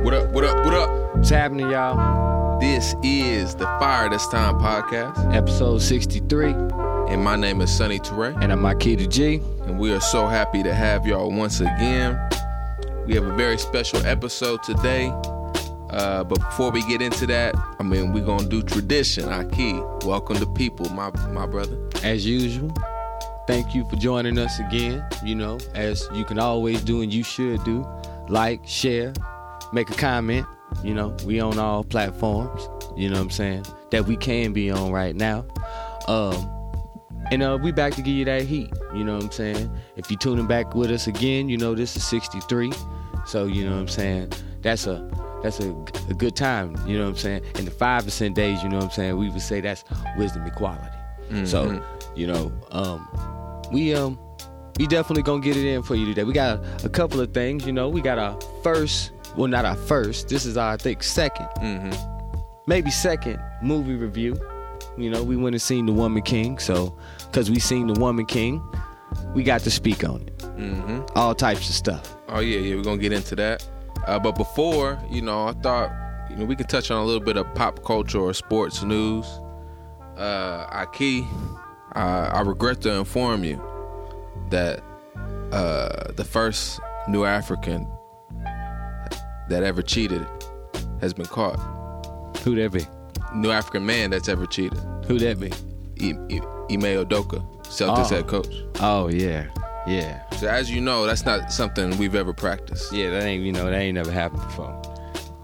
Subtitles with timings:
[0.00, 0.30] What up?
[0.30, 0.64] What up?
[0.64, 1.16] What up?
[1.16, 2.58] What's happening, y'all?
[2.60, 6.52] This is the Fire This Time podcast, Episode 63,
[7.12, 9.40] and my name is Sunny Toure, and I'm Makita G.
[9.62, 12.18] and we are so happy to have y'all once again.
[13.06, 15.12] We have a very special episode today.
[15.90, 19.24] Uh, but before we get into that, I mean, we're gonna do tradition.
[19.24, 21.76] Ahki, welcome to people, my my brother.
[22.04, 22.72] As usual,
[23.46, 25.04] thank you for joining us again.
[25.24, 27.86] You know, as you can always do and you should do,
[28.28, 29.12] like, share,
[29.72, 30.46] make a comment.
[30.84, 34.70] You know, we on all platforms, you know what I'm saying, that we can be
[34.70, 35.46] on right now.
[36.06, 36.50] Um,
[37.30, 39.70] and uh, we back to give you that heat, you know what I'm saying?
[39.96, 42.72] If you tuning back with us again, you know this is 63.
[43.26, 44.32] So, you know what I'm saying?
[44.62, 45.10] That's a
[45.42, 45.70] that's a,
[46.10, 47.42] a good time, you know what I'm saying?
[47.58, 49.16] In the 5% days, you know what I'm saying?
[49.16, 49.84] We would say that's
[50.16, 50.88] wisdom equality.
[51.46, 51.82] So,
[52.16, 53.06] you know, um,
[53.70, 54.18] we um
[54.78, 56.24] we definitely gonna get it in for you today.
[56.24, 57.88] We got a, a couple of things, you know.
[57.88, 60.28] We got our first, well, not our first.
[60.28, 62.40] This is our, I think, 2nd Mm-hmm.
[62.66, 64.36] maybe second movie review.
[64.96, 68.26] You know, we went and seen The Woman King, so because we seen The Woman
[68.26, 68.60] King,
[69.34, 70.38] we got to speak on it.
[70.38, 71.02] Mm-hmm.
[71.16, 72.16] All types of stuff.
[72.28, 73.66] Oh yeah, yeah, we're gonna get into that.
[74.06, 75.90] Uh, but before, you know, I thought
[76.30, 79.24] you know we could touch on a little bit of pop culture or sports news.
[80.16, 81.26] Uh, Ahki,
[81.92, 83.62] I, I regret to inform you
[84.50, 84.82] that
[85.52, 87.86] uh, the first new African
[89.48, 90.26] that ever cheated
[91.00, 91.56] has been caught.
[92.44, 92.86] Who that be?
[93.34, 94.78] New African man that's ever cheated.
[95.06, 95.50] Who'd that be?
[96.00, 98.14] Ime Udoka, Celtics Oh.
[98.16, 98.54] head coach.
[98.80, 99.46] Oh yeah,
[99.86, 102.92] yeah, So as you know, that's not something we've ever practiced.
[102.92, 103.10] yeah.
[103.10, 104.80] That ain't you know that ain't never happened before.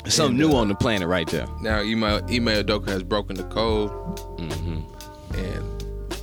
[0.07, 1.47] Something And, new uh, on the planet right there.
[1.63, 3.91] Now, Ime, Ime Udoka has broken the code
[4.39, 4.81] hmm
[5.35, 5.81] and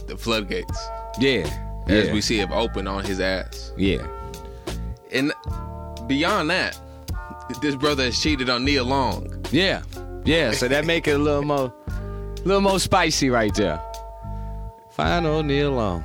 [0.07, 0.77] the floodgates,
[1.19, 1.47] Yeah,
[1.88, 3.73] as yeah, we see, have opened on his ass.
[3.77, 4.05] yeah.
[5.11, 5.33] And
[6.07, 6.79] beyond that,
[7.59, 9.45] this brother has cheated on Nia Long.
[9.52, 9.81] Yeah,
[10.25, 10.52] yeah.
[10.52, 11.73] So that make it a little more,
[12.45, 13.81] little more spicy right there.
[14.91, 16.03] Fine old Neil Long.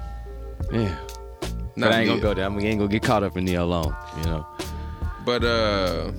[0.73, 0.97] Yeah.
[1.77, 2.21] But I ain't gonna Nia.
[2.21, 2.45] go there.
[2.49, 3.95] I ain't gonna get caught up in Neil Long.
[4.19, 4.47] You know.
[5.25, 6.13] But uh,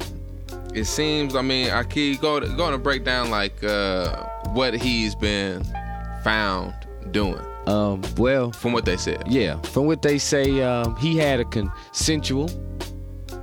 [0.73, 1.35] it seems.
[1.35, 5.63] I mean, I keep going going to break down like uh, what he's been
[6.23, 6.73] found
[7.11, 8.01] doing Um.
[8.17, 8.51] Well.
[8.51, 9.23] from what they said.
[9.27, 9.61] Yeah.
[9.61, 12.49] From what they say, um, he had a consensual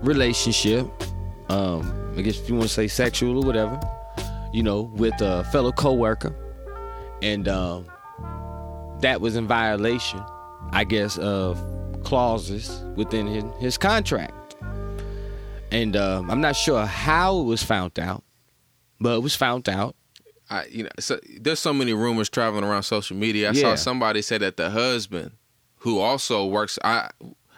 [0.03, 0.87] relationship.
[1.49, 2.01] Um.
[2.17, 3.81] I guess if you want to say sexual or whatever.
[4.53, 6.33] You know, with a fellow coworker,
[7.23, 7.87] and um,
[9.01, 10.23] that was in violation,
[10.71, 11.61] I guess, of
[12.05, 14.55] clauses within his, his contract.
[15.73, 18.23] And um, I'm not sure how it was found out,
[19.01, 19.97] but it was found out.
[20.49, 23.49] I, you know, so, there's so many rumors traveling around social media.
[23.49, 23.61] I Yeah.
[23.63, 25.33] saw somebody say that the husband,
[25.79, 27.11] who also works, I,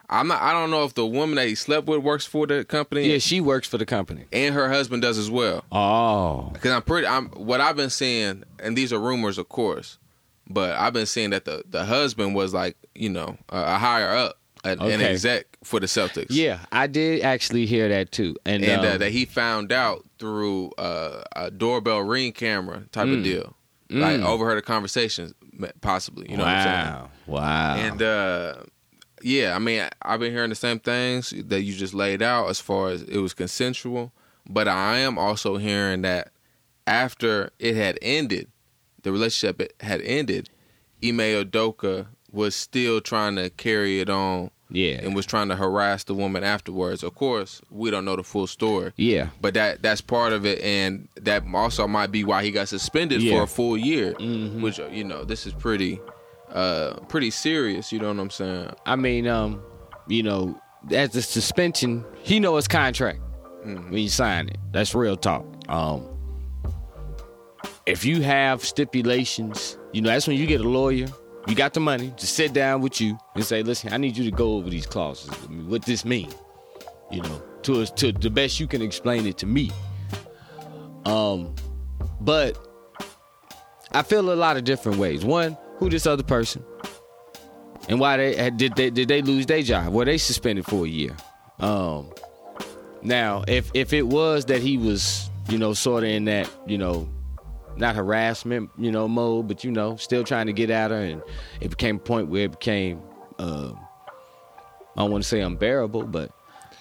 [0.08, 2.64] I'm not, I don't know if the woman that he slept with works for the
[2.64, 4.24] company, Yeah, she works for the company.
[4.32, 5.64] and her husband does as well.
[5.72, 9.98] Oh, Because I'm pretty, I'm what I've been seeing, and these are rumors, of course,
[10.48, 14.14] but I've been seeing that the the husband was like, you know, a, a higher
[14.14, 15.10] up, an, an Okay.
[15.10, 16.26] exec for the Celtics.
[16.30, 18.36] yeah, I did actually hear that too.
[18.46, 23.08] And, and uh, um, that he found out through uh, a doorbell ring camera type
[23.08, 23.24] of Mm.
[23.24, 23.56] deal,
[23.90, 24.24] like Mm.
[24.24, 25.34] overheard a conversation,
[25.80, 26.30] possibly.
[26.30, 26.92] You know what I'm saying?
[26.92, 27.74] wow, wow.
[27.76, 28.54] And uh,
[29.22, 32.60] yeah, I mean, I've been hearing the same things that you just laid out as
[32.60, 34.12] far as it was consensual,
[34.48, 36.30] but I am also hearing that
[36.86, 38.48] after it had ended,
[39.02, 40.48] the relationship had ended,
[41.04, 46.02] Ime Udoka was still trying to carry it on yeah, and was trying to harass
[46.04, 47.04] the woman afterwards.
[47.04, 48.92] Of course, we don't know the full story.
[48.96, 52.66] yeah, But that that's part of it, and that also might be why he got
[52.68, 53.36] suspended Yeah.
[53.38, 54.14] for a full year.
[54.14, 54.60] Mhm.
[54.62, 56.00] Which you know, this is pretty,
[56.52, 57.92] uh, pretty serious.
[57.92, 58.70] You know what I'm saying?
[58.86, 59.62] I mean, um,
[60.08, 60.60] you know,
[60.92, 63.18] as the suspension, he know his contract
[63.64, 63.90] Mhm.
[63.90, 64.58] when you sign it.
[64.72, 65.44] That's real talk.
[65.68, 66.06] Um,
[67.86, 71.06] if you have stipulations, you know, that's when you get a lawyer.
[71.48, 74.24] You got the money to sit down with you and say, "Listen, I need you
[74.24, 75.30] to go over these clauses.
[75.44, 76.28] I mean, what this mean?"
[77.12, 79.70] You know, to us, to the best you can explain it to me.
[81.04, 81.54] Um,
[82.20, 82.58] but
[83.92, 85.24] I feel a lot of different ways.
[85.24, 86.64] One, who this other person,
[87.88, 89.92] and why they did they did they lose their job?
[89.92, 91.16] Were they suspended for a year?
[91.58, 92.10] Um,
[93.02, 96.78] now, if if it was that he was, you know, sort of in that, you
[96.78, 97.08] know,
[97.76, 101.22] not harassment, you know, mode, but you know, still trying to get at her, and
[101.60, 103.00] it became a point where it became,
[103.38, 103.72] uh,
[104.96, 106.30] I don't want to say unbearable, but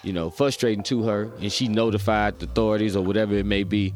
[0.02, 3.94] you know, frustrating to her, and she notified the authorities or whatever it may be.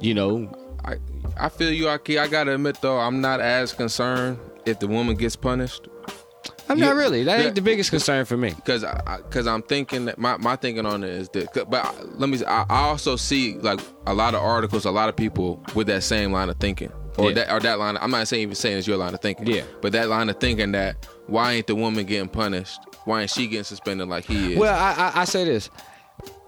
[0.00, 0.96] You know, I
[1.36, 2.18] I feel you, Ahki.
[2.20, 5.88] I gotta admit though, I'm not as concerned if the woman gets punished.
[6.70, 7.24] I'm not really.
[7.24, 8.50] That ain't the biggest concern for me.
[8.50, 8.84] Because
[9.22, 11.70] because I'm thinking that my, my thinking on it is that.
[11.70, 12.44] But let me.
[12.44, 16.02] I, I also see like a lot of articles, a lot of people with that
[16.02, 17.34] same line of thinking, or Yeah.
[17.46, 17.96] that or that line.
[17.98, 19.46] I'm not saying even saying it's your line of thinking.
[19.46, 19.62] Yeah.
[19.80, 22.80] But that line of thinking that why ain't the woman getting punished?
[23.06, 24.58] Why ain't she getting suspended like he is?
[24.58, 25.70] Well, I, I, I say this.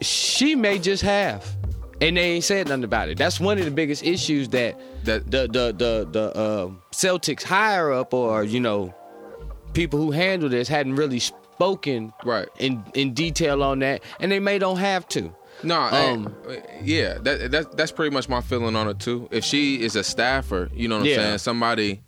[0.02, 1.46] She may just have.
[2.00, 3.18] And they ain't said nothing about it.
[3.18, 7.92] That's one of the biggest issues that That- the the the the uh, Celtics higher
[7.92, 8.94] up or you know
[9.74, 12.48] people who handle this hadn't really spoken Right.
[12.58, 15.34] in in detail on that, and they may don't have to.
[15.62, 16.34] No, Um,
[16.82, 19.28] yeah, that, that that's pretty much my feeling on it too.
[19.30, 21.16] If she is a staffer, you know what I'm Yeah.
[21.16, 22.00] saying, somebody.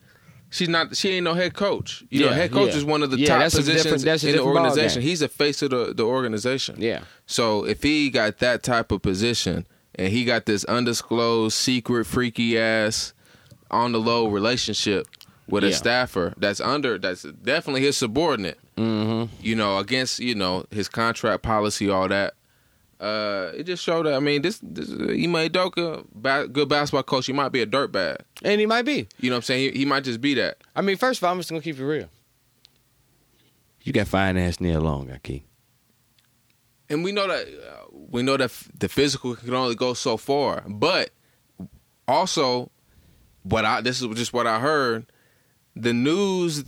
[0.49, 0.97] She's not.
[0.97, 2.03] She ain't no head coach.
[2.11, 2.77] You know, head coach yeah.
[2.77, 5.01] is one of the Yeah, top positions different- that's a in the organization.
[5.03, 6.77] He's the face of the, the organization.
[6.79, 7.01] Yeah.
[7.27, 12.59] So if he got that type of position and he got this undisclosed, secret, freaky
[12.59, 13.13] ass,
[13.71, 15.07] on the low relationship
[15.49, 18.59] with a staffer that's under, that's definitely his subordinate.
[18.77, 19.35] Mm-hmm.
[19.41, 22.35] You know, against you know his contract policy, all that.
[22.99, 24.15] Uh, it just showed that.
[24.15, 27.27] I mean, this, this Ime Udoka, ba- good basketball coach.
[27.27, 28.19] He might be a dirtbag.
[28.45, 29.09] And he might be.
[29.19, 29.73] You know what I'm saying?
[29.73, 30.59] He, he might just be that.
[30.77, 32.09] I mean, first of all, I'm just gonna keep it real.
[33.83, 35.45] You got fine ass Neil Long, Key.
[36.89, 37.82] and we know that uh,
[38.13, 41.11] we know that f- the physical can only go so far but
[42.09, 42.71] also
[43.43, 45.07] what i this is just what i heard
[45.75, 46.65] the news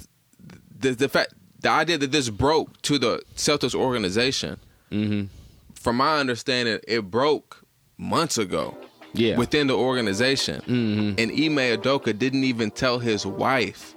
[0.78, 4.58] the, the fact the idea that this broke to the celtics organization
[4.90, 5.26] Mm-hmm.
[5.74, 7.64] from my understanding it broke
[7.98, 8.76] months ago
[9.12, 9.36] Yeah.
[9.36, 11.18] within the organization Mhm.
[11.18, 13.94] and Ime Udoka didn't even tell his wife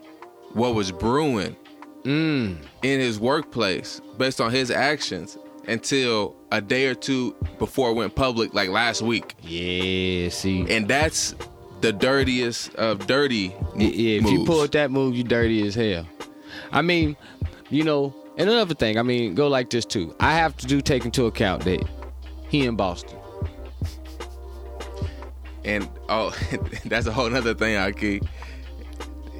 [0.54, 1.56] what was brewing
[2.04, 2.58] Mm.
[2.84, 5.38] in his workplace based on his actions
[5.68, 9.36] until a day or two before it went public, like last week.
[9.42, 10.30] Yeah.
[10.30, 10.66] See.
[10.70, 11.36] And that's
[11.82, 13.54] the dirtiest of dirty.
[13.76, 14.50] Yeah, yeah, if you moves.
[14.50, 16.08] pulled that move, you dirty as hell.
[16.72, 17.16] I mean,
[17.70, 20.16] you know, and another thing, I mean, go like this too.
[20.20, 21.84] I have to do take into account that
[22.50, 23.18] he in Boston.
[25.66, 26.36] and oh,
[26.86, 28.26] that's a whole other thing, Ahki.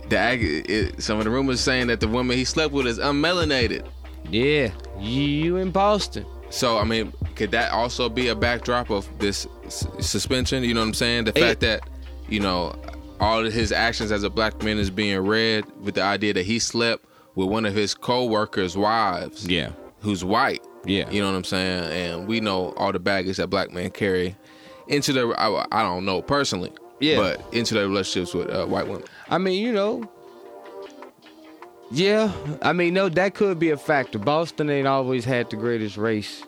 [0.10, 3.86] The it, some of the rumors saying that the woman he slept with is unmelanated.
[4.30, 6.26] Yeah, you in Boston.
[6.50, 10.64] So I mean, could that also be a backdrop of this s- suspension?
[10.64, 11.26] You know what I'm saying?
[11.26, 11.82] The It- fact that
[12.30, 12.76] you know
[13.20, 16.46] all of his actions as a black man is being read with the idea that
[16.46, 17.04] he slept
[17.36, 19.70] with one of his co-workers' wives, Yeah.
[20.02, 20.62] who's white.
[20.86, 21.10] Yeah.
[21.10, 21.84] you know what I'm saying?
[21.92, 24.36] And we know all the baggage that black men carry
[24.88, 25.38] into their.
[25.40, 26.72] I, I don't know personally,
[27.02, 27.18] Yeah.
[27.18, 29.04] but into their relationships with uh, white women.
[29.30, 30.04] I mean, you know.
[31.90, 32.32] Yeah,
[32.62, 34.20] I mean, no, that could be a factor.
[34.20, 36.44] Boston ain't always had the greatest race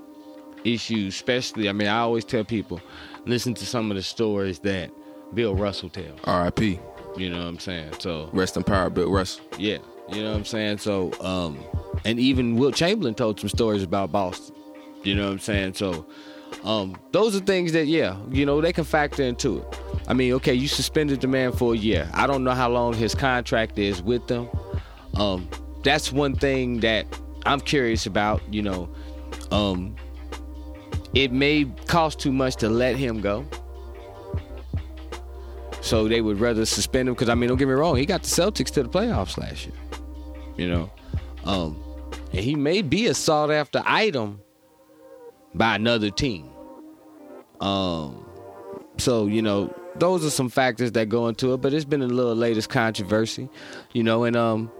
[0.64, 1.70] issues, especially.
[1.70, 2.82] I mean, I always tell people,
[3.26, 4.92] listen to some of the stories that
[5.34, 6.20] Bill Russell tells.
[6.26, 6.80] R.I.P.
[7.18, 7.94] You know what I'm saying?
[8.00, 9.46] So Rest in power, Bill Russell.
[9.58, 9.78] Yeah,
[10.12, 10.80] you know what I'm saying.
[10.80, 11.60] So, um,
[12.06, 14.56] and even Wilt Chamberlain told some stories about Boston.
[15.04, 15.76] You know what I'm saying.
[15.76, 16.06] So,
[16.64, 19.80] um, those are things that yeah, you know, they can factor into it.
[20.08, 22.10] I mean, okay, you suspended the man for a year.
[22.14, 24.50] I don't know how long his contract is with them.
[25.16, 25.50] Um,
[25.84, 27.06] that's one thing that
[27.46, 28.42] I'm curious about.
[28.52, 28.90] You know,
[29.52, 29.96] um,
[31.14, 33.46] it may cost too much to let him go.
[35.82, 38.24] So they would rather suspend him because I mean, don't get me wrong, he got
[38.24, 39.76] the Celtics to the playoffs last year.
[40.58, 40.92] You know,
[41.46, 41.82] um,
[42.32, 44.42] and he may be a sought after item
[45.56, 46.50] by another team.
[47.62, 48.26] Um,
[48.98, 51.58] so you know, those are some factors that go into it.
[51.62, 53.50] But it's been a little latest controversy,
[53.94, 54.72] you know, and um.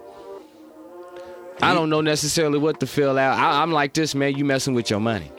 [1.62, 3.38] I don't know necessarily what to feel out.
[3.38, 4.36] I, I'm like this, man.
[4.36, 5.32] You messing with your money.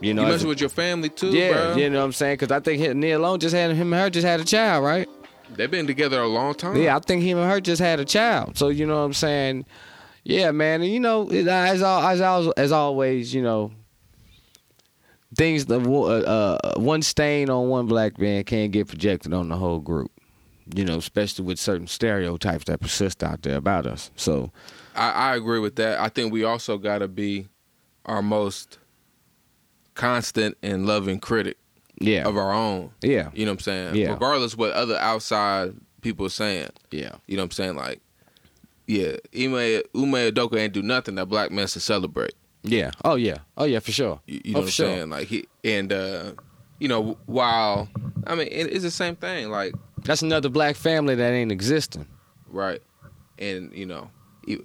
[0.00, 1.76] You know, You messing with your family too, yeah, bro.
[1.76, 2.34] you know what I'm saying?
[2.34, 5.08] Because I think Neil Long just had him and her just had a child, right?
[5.50, 6.76] They've been together a long time.
[6.76, 8.58] Yeah, I think him and her just had a child.
[8.58, 9.64] So you know what I'm saying?
[10.22, 10.82] Yeah, man.
[10.82, 13.72] And you know, it- as as al- as always, you know,
[15.36, 19.56] things the uh, uh, one stain on one black man can't get projected on the
[19.56, 20.10] whole group.
[20.74, 24.10] You know, especially with certain stereotypes that persist out there about us.
[24.16, 24.50] So
[24.94, 26.00] I, I agree with that.
[26.00, 27.48] I think we also got to be
[28.04, 28.78] our most
[29.94, 31.56] constant and loving critic
[31.98, 32.90] yeah, of our own.
[33.02, 33.94] yeah, You know what I'm saying?
[33.96, 34.12] Yeah.
[34.12, 36.68] Regardless what other outside people are saying.
[36.90, 37.76] yeah, You know what I'm saying?
[37.76, 38.00] Like,
[38.86, 42.34] yeah, Ime Ume Udoka ain't do nothing that black men should celebrate.
[42.62, 42.90] yeah.
[43.04, 44.20] Oh yeah, oh yeah, for sure.
[44.26, 44.86] You, you know oh, what I'm sure.
[44.86, 45.10] saying?
[45.10, 46.32] Like he and uh,
[46.78, 47.88] you know while
[48.28, 49.50] I mean it, it's the same thing.
[49.50, 49.74] Like
[50.06, 52.06] That's another black family that ain't existing.
[52.48, 52.80] right,
[53.38, 54.10] and you know.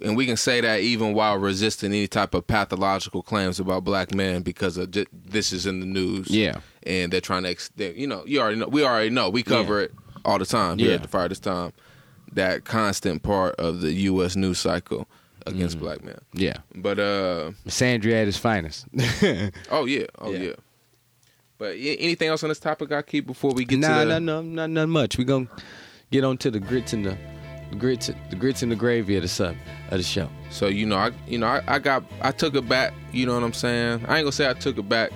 [0.00, 4.14] And we can say that even while resisting any type of pathological claims about black
[4.14, 6.30] men because of this is in the news.
[6.30, 6.60] Yeah.
[6.84, 8.68] and they're trying to, ex- they, you know, you already know.
[8.68, 9.28] We already know.
[9.28, 9.90] We cover it
[10.24, 10.94] all the time here Yeah.
[10.94, 11.72] at the Fire This Time.
[12.32, 14.36] That constant part of the U.S.
[14.36, 15.08] news cycle.
[15.46, 16.20] against black men.
[16.32, 16.58] Yeah.
[16.76, 18.86] But uh, Sandria at his finest.
[19.72, 20.38] oh yeah, oh Yeah.
[20.38, 20.52] yeah.
[21.62, 24.18] But anything else on this topic I keep before we get nah, to the nah,
[24.18, 25.16] no, not not much.
[25.16, 25.46] We gonna
[26.10, 27.16] get on to the grits and the,
[27.70, 29.54] the grits, the grits and the gravy of the sub
[29.92, 30.28] of the show.
[30.50, 32.92] So you know, I you know, I, I got I took it back.
[33.12, 34.04] You know what I'm saying?
[34.08, 35.12] I ain't gonna say I took it back,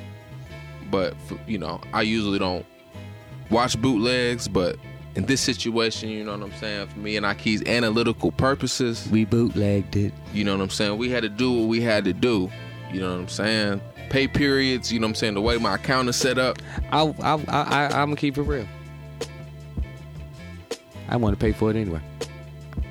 [0.88, 2.64] but for, you know, I usually don't
[3.50, 4.46] watch bootlegs.
[4.46, 4.76] But
[5.16, 6.86] in this situation, you know what I'm saying?
[6.86, 10.14] For me and Ahki's analytical purposes, We bootlegged it.
[10.32, 10.96] you know what I'm saying?
[10.96, 12.52] We had to do what we had to do.
[12.92, 13.80] You know what I'm saying?
[14.10, 14.92] Pay periods.
[14.92, 15.34] You know what I'm saying?
[15.34, 16.58] The way my account is set up.
[16.90, 18.66] I I I, I I'm gonna keep it real.
[21.08, 22.00] I want to pay for it anyway.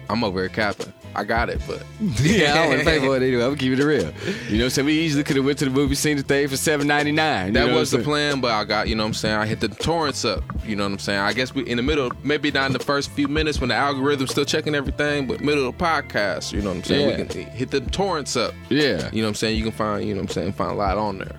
[0.10, 0.93] I'm over here capping.
[1.15, 1.84] I got it, but
[2.22, 3.43] yeah, I want to pay for it anyway.
[3.43, 4.01] I'm gonna keep it real.
[4.01, 6.24] You know, what I'm saying we easily could have went to the movie, seen the
[6.24, 7.53] thing for seven ninety nine.
[7.53, 9.69] That was the plan, but I got, you know what I'm saying, I hit the
[9.69, 10.43] torrents up.
[10.65, 11.19] You know what I'm saying?
[11.19, 13.75] I guess we in the middle, maybe not in the first few minutes when the
[13.75, 17.10] algorithm's still checking everything, but middle of the podcast, you know what I'm saying?
[17.10, 17.17] Yeah.
[17.17, 18.53] We can hit the torrents up.
[18.69, 19.10] Yeah.
[19.12, 19.57] You know what I'm saying?
[19.57, 21.36] You can find, you know what I'm saying, find a lot on there.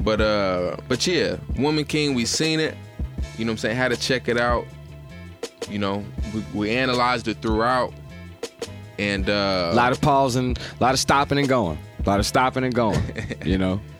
[0.00, 2.76] But uh but yeah, Woman King, we seen it.
[3.36, 3.76] You know what I'm saying?
[3.76, 4.66] Had to check it out.
[5.68, 6.04] You know,
[6.34, 7.92] we, we analyzed it throughout.
[8.98, 12.26] And uh A lot of pausing, a lot of stopping and going, a lot of
[12.26, 13.00] stopping and going.
[13.44, 13.80] you know.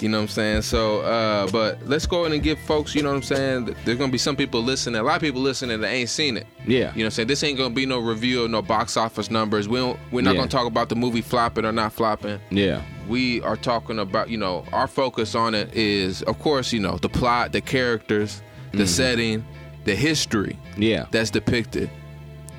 [0.00, 0.62] You know what I'm saying?
[0.62, 3.76] So, uh, but let's go ahead and give folks, you know what I'm saying?
[3.84, 6.46] There's gonna be some people listening, a lot of people listening that ain't seen it.
[6.66, 6.66] Yeah.
[6.66, 7.28] You know what I'm saying?
[7.28, 9.68] This ain't gonna be no review no box office numbers.
[9.68, 10.38] We don't we're not Yeah.
[10.40, 12.40] gonna talk about the movie flopping or not flopping.
[12.50, 12.82] Yeah.
[13.06, 16.96] We are talking about, you know, our focus on it is of course, you know,
[16.96, 18.42] the plot, the characters,
[18.72, 18.86] the Mm-hmm.
[18.86, 19.44] setting,
[19.84, 21.04] the history Yeah.
[21.12, 21.90] that's depicted,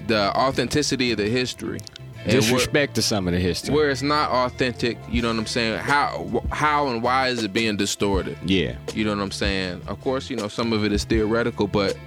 [0.08, 1.80] the authenticity of the history.
[2.26, 3.74] Disrespect to some of the history.
[3.76, 5.80] where it's not authentic, you know what I'm saying?
[5.80, 8.38] How how and why is it being distorted?
[8.46, 8.78] yeah.
[8.94, 9.82] You know what I'm saying?
[9.88, 11.98] Of course, you know, some of it is theoretical, but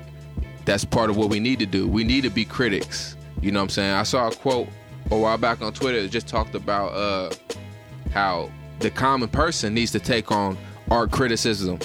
[0.64, 1.86] that's part of what we need to do.
[1.86, 3.14] We need to be critics.
[3.42, 3.92] You know what I'm saying?
[3.92, 4.68] I saw a quote
[5.10, 7.30] a while back on Twitter that just talked about uh,
[8.10, 8.50] how
[8.80, 10.56] the common person needs to take on
[10.90, 11.78] art criticism.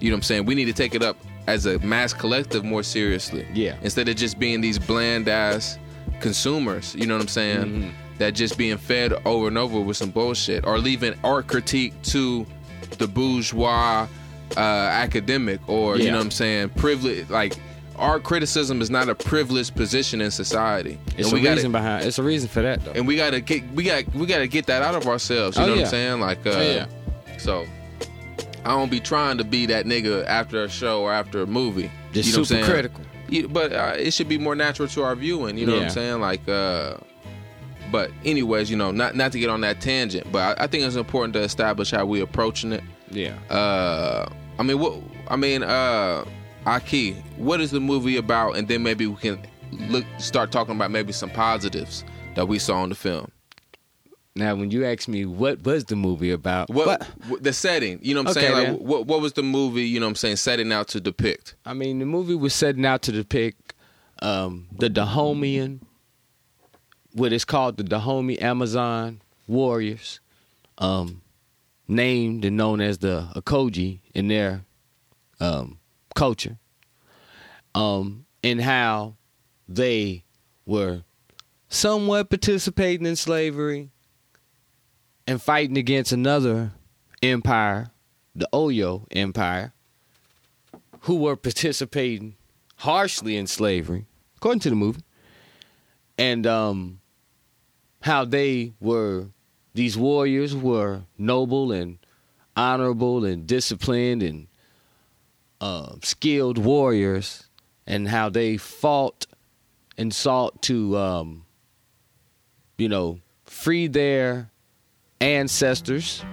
[0.00, 0.46] You know what I'm saying?
[0.46, 3.46] We need to take it up as a mass collective more seriously.
[3.54, 3.76] Yeah.
[3.82, 5.78] Instead of just being these bland ass
[6.20, 7.64] consumers, you know what I'm saying?
[7.66, 7.88] Mm-hmm.
[8.18, 12.46] That just being fed over and over with some bullshit or leaving art critique to
[12.98, 14.08] the bourgeois
[14.56, 17.54] uh, academic or you know what I'm saying privilege like
[17.96, 22.04] art criticism is not a privileged position in society It's and a gotta reason behind.
[22.06, 22.92] It's a reason for that though.
[22.92, 25.66] and we gotta get we got we gotta get that out of ourselves you Oh,
[25.66, 25.80] know what.
[25.82, 26.86] I'm saying like uh, Oh, yeah.
[27.38, 27.66] so
[28.66, 31.90] I don't be trying to be that nigga after a show or after a movie
[32.12, 32.64] Just you know what I'm super saying?
[32.64, 33.04] critical.
[33.28, 35.56] Yeah, but uh, it should be more natural to our viewing.
[35.56, 36.20] You know what I'm saying?
[36.20, 36.96] Like, uh,
[37.90, 40.84] but anyways, you know, not not to get on that tangent, but I, I think
[40.84, 42.82] it's important to establish how we approaching it.
[43.10, 43.34] Yeah.
[43.50, 45.00] Uh, I mean, what?
[45.28, 46.24] I mean, uh,
[46.66, 48.56] Ahki, what is the movie about?
[48.56, 49.44] And then maybe we can
[49.88, 52.04] look start talking about maybe some positives
[52.34, 53.30] that we saw in the film.
[54.36, 57.98] Now, when you ask me what was the movie about, What, but, the setting?
[58.02, 58.72] You know what I'm Okay, saying?
[58.74, 59.84] Like, what what was the movie?
[59.84, 60.36] You know what I'm saying?
[60.36, 61.54] Setting out to depict.
[61.64, 63.72] I mean, the movie was setting out to depict
[64.20, 65.80] um, the Dahomian,
[67.14, 70.20] what is called the Dahomey Amazon warriors,
[70.76, 71.22] um,
[71.88, 74.64] named and known as the Agojie in their
[75.40, 75.78] um,
[76.14, 76.58] culture,
[77.74, 79.16] um, and how
[79.66, 80.24] they
[80.66, 81.02] were
[81.68, 83.90] somewhat participating in slavery
[85.26, 86.72] and fighting against another
[87.22, 87.90] empire,
[88.34, 89.72] the Oyo Empire,
[91.00, 92.36] who were participating
[92.76, 94.06] harshly in slavery,
[94.36, 95.02] according to the movie,
[96.18, 97.00] and um,
[98.02, 99.26] how they were
[99.74, 101.98] these warriors were noble and
[102.56, 104.46] honorable and disciplined and
[105.60, 107.48] uh, skilled warriors,
[107.86, 109.26] and how they fought
[109.98, 111.44] and sought to, um,
[112.78, 114.50] you know, free their
[115.20, 116.24] ancestors.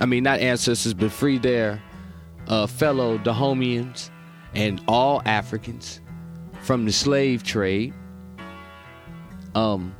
[0.00, 1.82] I mean, not ancestors, but free their
[2.48, 4.10] uh, fellow Dahomians
[4.54, 6.00] and all Africans
[6.62, 7.94] from the slave trade.
[9.54, 9.94] Um,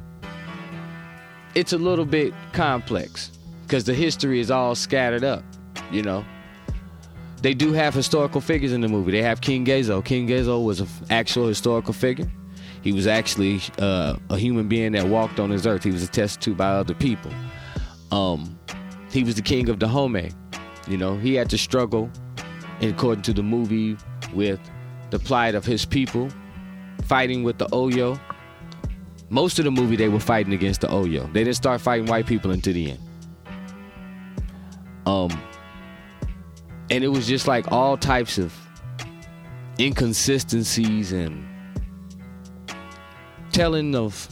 [1.54, 3.30] it's a little bit complex
[3.62, 5.44] because the history is all scattered up,
[5.90, 6.24] you know.
[7.42, 9.10] They do have historical figures in the movie.
[9.10, 10.04] They have King Gezo.
[10.04, 12.30] King Gezo was an actual historical figure.
[12.82, 15.82] He was actually uh, a human being that walked on this earth.
[15.82, 17.32] He was attested to by other people.
[18.12, 18.58] Um,
[19.10, 20.30] he was the king of Dahomey.
[20.86, 22.10] You know, he had to struggle,
[22.80, 23.96] according to the movie,
[24.34, 24.60] with
[25.10, 26.28] the plight of his people,
[27.04, 28.20] fighting with the Oyo.
[29.30, 31.32] Most of the movie, they were fighting against the Oyo.
[31.32, 33.00] They didn't start fighting white people until the end.
[35.06, 35.30] Um,
[36.90, 38.54] and it was just like all types of
[39.80, 41.46] inconsistencies and
[43.52, 44.28] telling of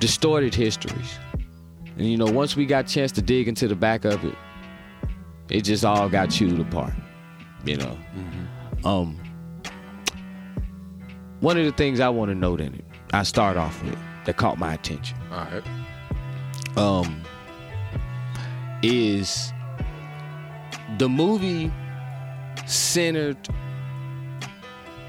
[0.00, 1.18] distorted histories.
[1.96, 4.34] And you know, once we got a chance to dig into the back of it,
[5.48, 6.92] it just all got chewed apart.
[7.64, 7.98] You know.
[8.84, 9.20] Um
[11.40, 14.36] one of the things I want to note in it, I start off with that
[14.36, 15.16] caught my attention.
[15.30, 15.62] All right.
[16.76, 17.22] Um
[18.82, 19.52] is
[20.98, 21.72] the movie
[22.66, 23.36] centered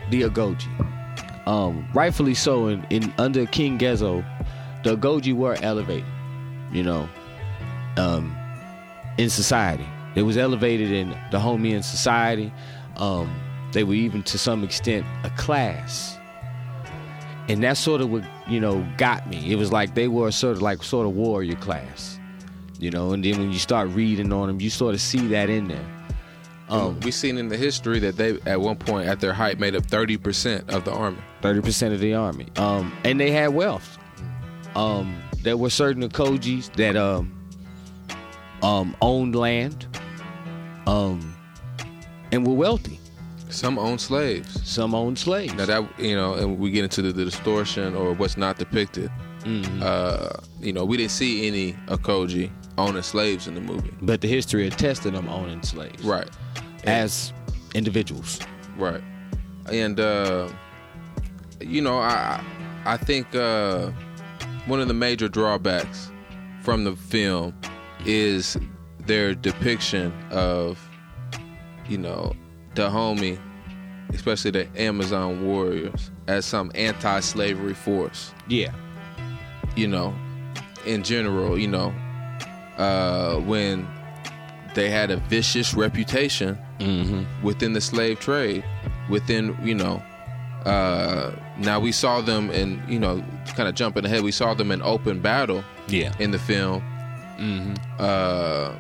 [0.10, 1.48] the Agojie.
[1.48, 4.26] Um, rightfully so, in, in under King Gezo,
[4.84, 6.06] the Agojie were elevated.
[6.72, 7.10] You know,
[7.98, 8.36] um,
[9.18, 12.52] in society, it was elevated in the Homian society.
[12.98, 13.34] Um,
[13.74, 16.18] they were even to some extent a class,
[17.48, 19.52] and that sort of what you know got me.
[19.52, 22.20] It was like they were sort of like sort of warrior class,
[22.80, 23.12] you know.
[23.14, 25.86] And then when you start reading on them, you sort of see that in there.
[26.70, 29.74] Um, We've seen in the history that they at one point at their height made
[29.74, 31.18] up 30% of the army.
[31.42, 32.48] thirty percent of the army.
[32.58, 33.98] Um, and they had wealth.
[34.76, 35.16] Um,
[35.48, 37.32] there were certain Agojies that um,
[38.62, 39.88] um, owned land,
[40.86, 41.34] um,
[42.34, 43.00] and were wealthy.
[43.48, 44.70] Some own slaves.
[44.70, 45.54] Some owned slaves.
[45.54, 49.10] Now that you know, and we get into the, the distortion or what's not depicted.
[49.44, 49.82] Mhm.
[49.82, 53.94] Uh, you know, we didn't see any Agojie owning slaves in the movie.
[54.02, 56.30] but the history attested them owning slaves, Right.
[56.84, 57.32] As
[57.74, 58.42] individuals.
[58.78, 59.02] Right.
[59.72, 60.50] And uh
[61.62, 62.44] you know, I
[62.86, 63.92] I think uh
[64.68, 66.12] one of the major drawbacks
[66.62, 67.54] from the film
[68.06, 68.58] is
[69.06, 70.78] their depiction of
[71.90, 72.34] you know,
[72.76, 73.40] the homie,
[74.10, 78.74] especially the Amazon warriors as some anti-slavery force, Yeah.
[79.78, 80.14] you know,
[80.86, 81.94] in general, you know,
[82.78, 83.88] uh when
[84.76, 87.24] they had a vicious reputation Mm-hmm.
[87.44, 88.64] within the slave trade
[89.10, 90.00] within you know
[90.68, 93.24] uh now we saw them in you know
[93.56, 96.14] kind of jumping ahead we saw them in open battle Yeah.
[96.20, 96.82] in the film
[97.40, 97.74] Mm-hmm.
[98.00, 98.72] uh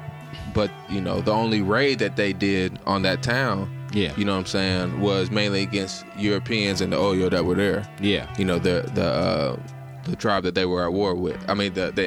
[0.53, 4.13] but you know the only raid that they did on that town Yeah.
[4.17, 7.88] you know what i'm saying was mainly against europeans and the oyo that were there
[8.02, 8.26] Yeah.
[8.38, 9.58] you know the the uh
[10.06, 12.04] the tribe that they were at war with i mean the the,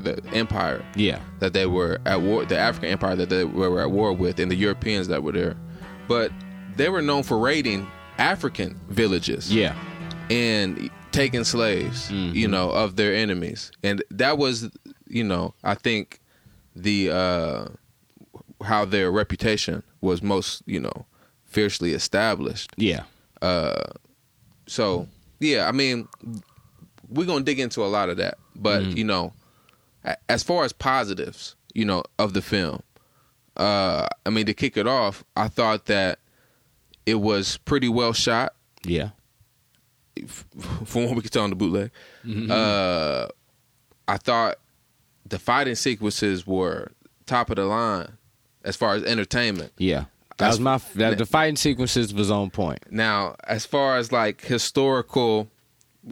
[0.00, 1.20] the empire Yeah.
[1.38, 4.50] that they were at war, the African empire that they were at war with, and
[4.50, 5.54] the Europeans that were there.
[6.08, 6.32] But
[6.76, 7.86] they were known for raiding
[8.20, 9.74] African villages Yeah.
[10.30, 12.34] and taking slaves, Mhm.
[12.34, 13.72] you know, of their enemies.
[13.82, 14.68] And that was,
[15.08, 16.20] you know, I think
[16.76, 17.64] the uh
[18.62, 21.06] how their reputation was most, you know,
[21.46, 22.70] fiercely established.
[22.76, 23.04] Yeah.
[23.42, 23.84] Uh
[24.66, 25.08] so
[25.40, 26.06] yeah, I mean
[27.08, 28.38] we're gonna dig into a lot of that.
[28.54, 28.96] But, Mhm.
[28.98, 29.32] you know,
[30.28, 32.82] as far as positives, you know, of the film,
[33.56, 36.18] uh I mean to kick it off, I thought that
[37.06, 39.10] it was pretty well shot Yeah.
[40.84, 41.90] from what we could tell on the bootleg.
[42.24, 42.50] Mm-hmm.
[42.50, 43.28] Uh
[44.08, 44.56] I thought
[45.26, 46.90] the fighting sequences were
[47.26, 48.12] top of the line
[48.64, 49.72] as far as entertainment.
[49.78, 50.04] Yeah.
[50.36, 50.80] That That's- was my.
[50.96, 52.80] That, the fighting sequences was on point.
[52.90, 55.48] Now, as far as like historical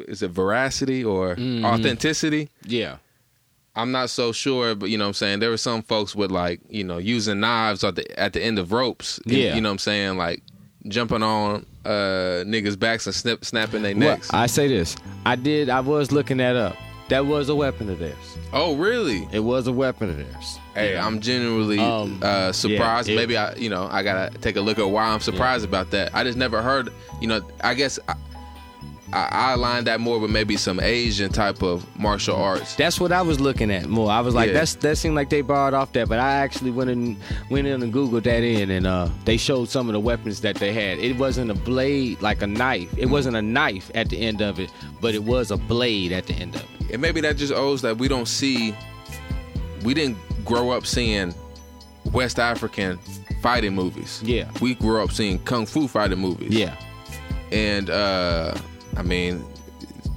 [0.06, 1.64] is it veracity or Mhm.
[1.64, 2.50] authenticity?
[2.64, 2.98] Yeah.
[3.74, 5.38] I'm not so sure, but you know what I'm saying?
[5.40, 8.58] There were some folks with like, you know, using knives at the at the end
[8.58, 9.18] of ropes.
[9.24, 9.54] Yeah.
[9.54, 10.18] You know what I'm saying?
[10.18, 10.42] Like
[10.88, 14.32] jumping on uh niggas' backs and snip, snapping their Well, necks.
[14.32, 14.96] I say this.
[15.24, 15.68] I did.
[15.70, 16.76] I was looking that up.
[17.08, 18.14] That was a weapon of theirs.
[18.52, 19.26] oh, really?
[19.32, 20.58] It was a weapon of theirs.
[20.74, 21.06] Hey, Yeah.
[21.06, 23.08] I'm genuinely Um, uh, surprised.
[23.08, 25.64] yeah, it- Maybe I, you know, I gotta take a look at why I'm surprised
[25.64, 26.14] about that.
[26.14, 26.90] I just never heard.
[27.22, 28.14] You know, I guess I,
[29.12, 32.74] I, I aligned that more with maybe some Asian type of martial arts.
[32.74, 34.10] That's what I was looking at more.
[34.10, 34.54] I was like, Yeah.
[34.54, 37.16] that's that seemed like they borrowed off that, but I actually went in
[37.50, 40.56] went in and googled that in, and uh, they showed some of the weapons that
[40.56, 40.98] they had.
[40.98, 42.92] It wasn't a blade like a knife.
[42.98, 46.26] It wasn't a knife at the end of it, but it was a blade at
[46.26, 46.92] the end of it.
[46.92, 48.74] and maybe that just owes that we don't see.
[49.84, 51.34] We didn't grow up seeing
[52.12, 52.98] West African
[53.42, 54.20] fighting movies.
[54.24, 54.50] Yeah.
[54.60, 56.50] we grew up seeing kung fu fighting movies.
[56.52, 56.74] Yeah,
[57.52, 58.54] and uh,
[58.96, 59.44] I mean,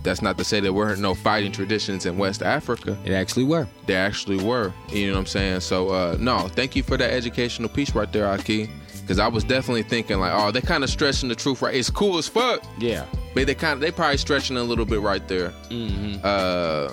[0.04, 2.98] that's not to say there weren't no fighting traditions in West Africa.
[3.06, 3.68] it actually were.
[3.86, 4.74] There actually were.
[4.92, 5.60] You know what I'm saying?
[5.62, 8.70] So uh no, thank you for that educational piece right there, Ahki.
[9.08, 11.76] Cause I was definitely thinking like, oh, they kind of stretching the truth right.
[11.76, 13.06] It's cool as fuck, Yeah.
[13.36, 15.50] but they kind of they probably stretching a little bit right there.
[15.70, 16.20] Mm-hmm.
[16.24, 16.90] Uh,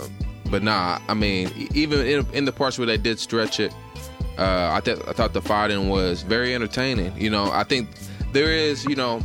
[0.51, 3.73] but nah, I mean, even in, in the parts where they did stretch it,
[4.37, 7.13] uh, I thought I thought the fighting was very entertaining.
[7.17, 7.89] You know, I think
[8.33, 9.21] there is, you know,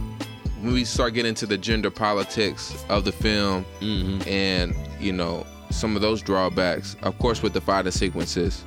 [0.64, 4.28] when we start getting into the gender politics of the film, Mm-hmm.
[4.28, 8.64] and you know some of those drawbacks of course with the fighting sequences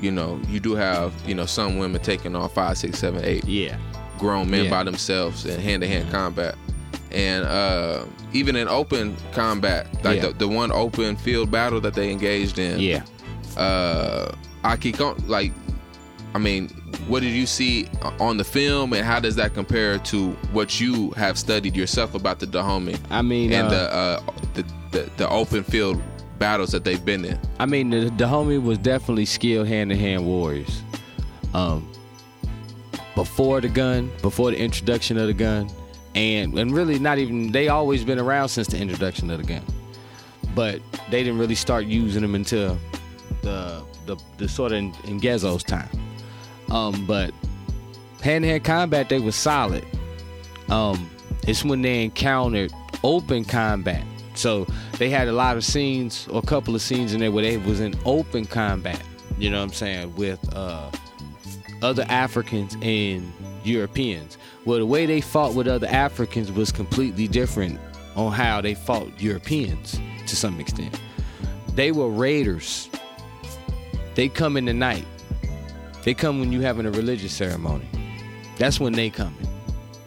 [0.00, 3.44] you know you do have you know some women taking on five six seven eight
[3.44, 3.76] Yeah.
[4.18, 4.70] grown men Yeah.
[4.70, 6.54] by themselves in hand-to-hand combat
[7.10, 10.28] and uh, even in open combat, like Yeah.
[10.28, 12.78] the, the one open field battle that they engaged in.
[12.80, 13.04] Yeah.
[13.56, 14.32] Uh,
[14.64, 15.52] Akiko, like,
[16.34, 16.68] I mean,
[17.08, 17.88] what did you see
[18.18, 22.40] on the film, and how does that compare to what you have studied yourself about
[22.40, 24.20] the Dahomey I mean, and uh, the, uh,
[24.54, 26.02] the the the open field
[26.38, 27.38] battles that they've been in?
[27.58, 30.82] I mean, the, Dahomey was definitely skilled hand to hand warriors.
[31.54, 31.90] Um,
[33.14, 35.70] before the gun, before the introduction of the gun,
[36.14, 39.62] and and really not even they always been around since the introduction of the gun,
[40.54, 42.76] but they didn't really start using them until
[43.42, 45.88] the the, the sort of in, in Gezo's time.
[46.70, 47.32] Um, but
[48.22, 49.84] hand to hand combat, they was solid.
[50.68, 51.10] Um,
[51.46, 52.72] it's when they encountered
[53.04, 54.02] open combat.
[54.34, 54.66] So
[54.98, 57.56] they had a lot of scenes or a couple of scenes in there where they
[57.56, 59.02] was in open combat.
[59.38, 60.90] You know what I'm saying with uh,
[61.82, 63.32] other Africans and
[63.64, 64.38] Europeans.
[64.64, 67.78] Well, the way they fought with other Africans was completely different
[68.14, 70.98] on how they fought Europeans to some extent.
[71.74, 72.88] They were raiders.
[74.14, 75.04] They come in the night.
[76.06, 77.84] They come when you having a religious ceremony.
[78.58, 79.44] That's when they coming.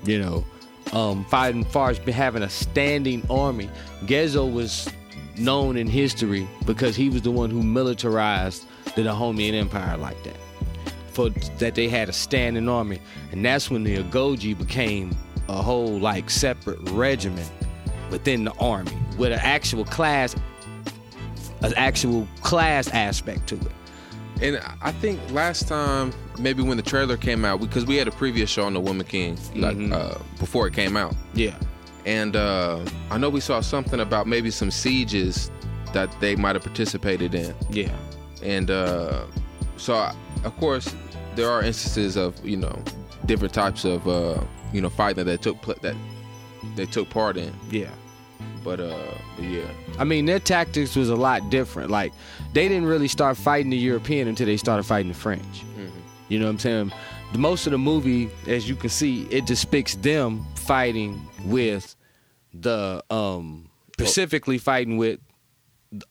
[0.06, 0.46] You know,
[0.94, 3.70] um, fighting far as having a standing army.
[4.06, 4.90] Gezo was
[5.38, 10.38] known in history because he was the one who militarized the Dahomean Empire like that.
[11.12, 13.02] For that they had a standing army,
[13.34, 15.14] and that's when the Agojie became
[15.50, 17.52] a whole like separate regiment
[18.10, 20.34] within the army with an actual class,
[21.62, 23.72] an actual class aspect to it.
[24.42, 28.12] And I think last time, maybe when the trailer came out, because we had a
[28.12, 29.92] previous show on the Woman King, like Mhm.
[29.94, 31.56] uh, before it came out, Yeah.
[32.06, 32.80] and uh,
[33.12, 35.52] I know we saw something about maybe some sieges
[35.94, 37.92] that they might have participated in, Yeah.
[38.42, 39.24] and uh,
[39.78, 40.14] so I,
[40.46, 40.96] of course
[41.36, 42.82] there are instances of you know
[43.26, 44.40] different types of uh,
[44.72, 45.96] you know fighting that they took pl- that
[46.78, 47.90] they took part in, Yeah.
[48.64, 49.68] But uh, but yeah,
[49.98, 51.90] I mean, their tactics was a lot different.
[51.90, 52.14] Like,
[52.54, 55.64] they didn't really start fighting the European until they started fighting the French.
[56.28, 56.92] You know what I'm saying?
[57.32, 61.96] The most of the movie, as you can see, it depicts them fighting with
[62.54, 63.70] the um
[64.00, 65.20] specifically fighting with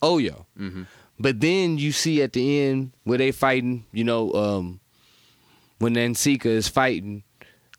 [0.02, 0.44] Oyo.
[1.20, 4.80] But then you see at the end where they fighting, you know, um
[5.78, 7.22] when Nanisca is fighting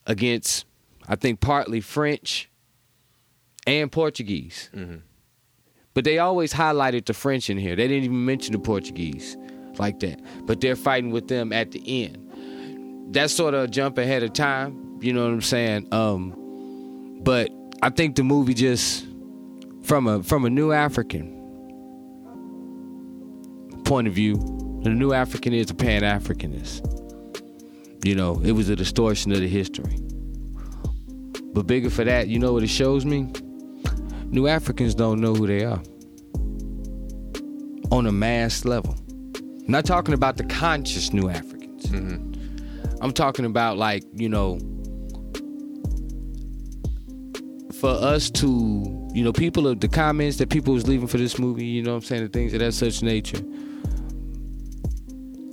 [0.05, 0.65] against,
[1.07, 2.48] I think partly French
[3.69, 4.69] and Portuguese.
[5.93, 7.75] But they always highlighted the French in here.
[7.75, 9.37] They didn't even mention the Portuguese
[9.77, 10.21] like that.
[10.45, 13.13] But they're fighting with them at the end.
[13.13, 14.99] That's sort of a jump ahead of time.
[15.01, 15.87] You know what I'm saying?
[15.93, 17.49] Um, but
[17.81, 19.05] I think the movie just
[19.83, 21.35] from a from a new African
[23.85, 24.35] point of view,
[24.83, 26.85] the new African is a Pan Africanist.
[28.05, 29.97] You know, it was a distortion of the history.
[31.53, 33.31] But bigger for that, you know what it shows me?
[34.29, 35.81] New Africans don't know who they are
[37.91, 38.95] on a mass level.
[39.35, 41.85] I'm not talking about the conscious New Africans.
[41.87, 42.99] Mm-hmm.
[43.01, 44.59] I'm talking about like you know,
[47.79, 51.39] for us to you know, people of the comments that people was leaving for this
[51.39, 51.65] movie.
[51.65, 53.41] You know, what I'm saying the things of that such nature.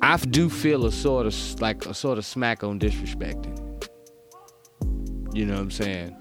[0.02, 3.62] I do feel a sort of like a sort of smack on disrespecting.
[5.34, 6.16] You know what I'm saying?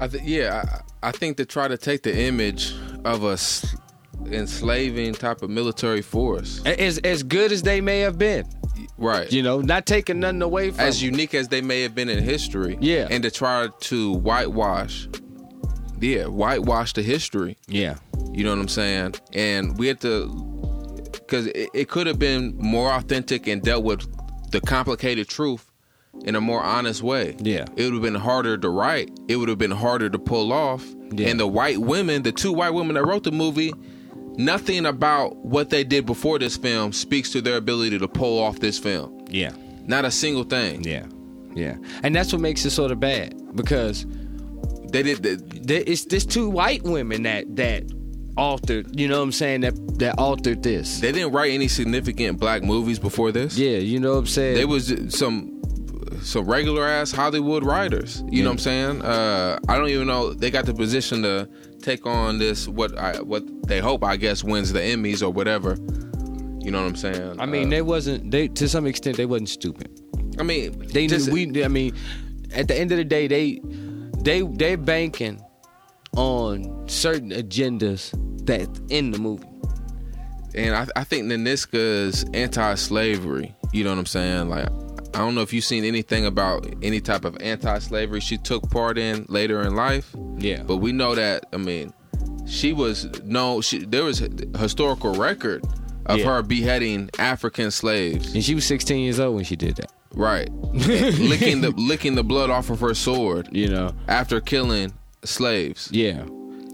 [0.00, 3.38] I th- yeah, I, think to try to take the image of a
[4.32, 8.44] enslaving type of military force, As as good as they may have been,
[8.96, 9.30] right?
[9.32, 12.22] you know, not taking nothing away from as unique as they may have been in
[12.22, 13.06] history, Yeah.
[13.10, 15.08] and to try to whitewash,
[16.00, 17.56] yeah, whitewash the history.
[17.68, 17.96] yeah,
[18.32, 19.14] You know what I'm saying?
[19.32, 20.28] And we had to,
[21.12, 24.06] because it, it could have been more authentic and dealt with
[24.50, 25.64] the complicated truth
[26.24, 27.36] in a more honest way.
[27.38, 27.64] Yeah.
[27.76, 29.10] It would have been harder to write.
[29.28, 30.84] It would have been harder to pull off.
[31.12, 31.28] Yeah.
[31.28, 33.72] And the white women, the two white women that wrote the movie,
[34.36, 38.60] nothing about what they did before this film speaks to their ability to pull off
[38.60, 39.24] this film.
[39.30, 39.52] yeah,
[39.86, 40.84] Not a single thing.
[40.84, 41.06] yeah,
[41.54, 44.04] yeah, and that's what makes it sort of bad because
[44.92, 45.24] They did.
[45.70, 47.84] It's this two white women that that
[48.36, 48.98] altered.
[48.98, 49.62] You know what I'm saying?
[49.62, 51.00] That that altered this.
[51.00, 53.58] they didn't write any significant black movies before this.
[53.58, 54.54] yeah, you know what I'm saying?
[54.56, 55.57] There was some
[56.22, 58.22] some regular ass Hollywood writers.
[58.30, 59.02] You know what I'm saying?
[59.02, 61.48] Uh, I don't even know they got the position to
[61.80, 62.68] take on this.
[62.68, 65.76] What I what they hope I guess wins the Emmys or whatever.
[66.60, 67.40] You know what I'm saying?
[67.40, 68.30] I mean, Uh, they wasn't.
[68.30, 69.88] They to some extent they wasn't stupid.
[70.38, 71.64] I mean, They just, we.
[71.64, 71.94] I mean,
[72.54, 73.60] at the end of the day, they
[74.20, 75.40] they they're banking
[76.16, 78.12] on certain agendas
[78.46, 79.44] that in the movie.
[80.54, 83.54] and I, I think Nanisca's anti-slavery.
[83.72, 84.48] You know what I'm saying?
[84.48, 84.68] Like,
[85.14, 88.98] I don't know if you've seen anything about any type of anti-slavery she took part
[88.98, 90.14] in later in life.
[90.38, 90.62] Yeah.
[90.62, 91.92] But we know that I mean,
[92.46, 95.64] she was no, she there was a historical record
[96.06, 96.24] of Yeah.
[96.26, 98.34] her beheading African slaves.
[98.34, 99.92] And she was 16 years old when she did that.
[100.14, 103.94] Right, licking the licking the blood off of her sword You know.
[104.08, 104.92] after killing
[105.24, 105.88] slaves.
[105.92, 106.24] Yeah.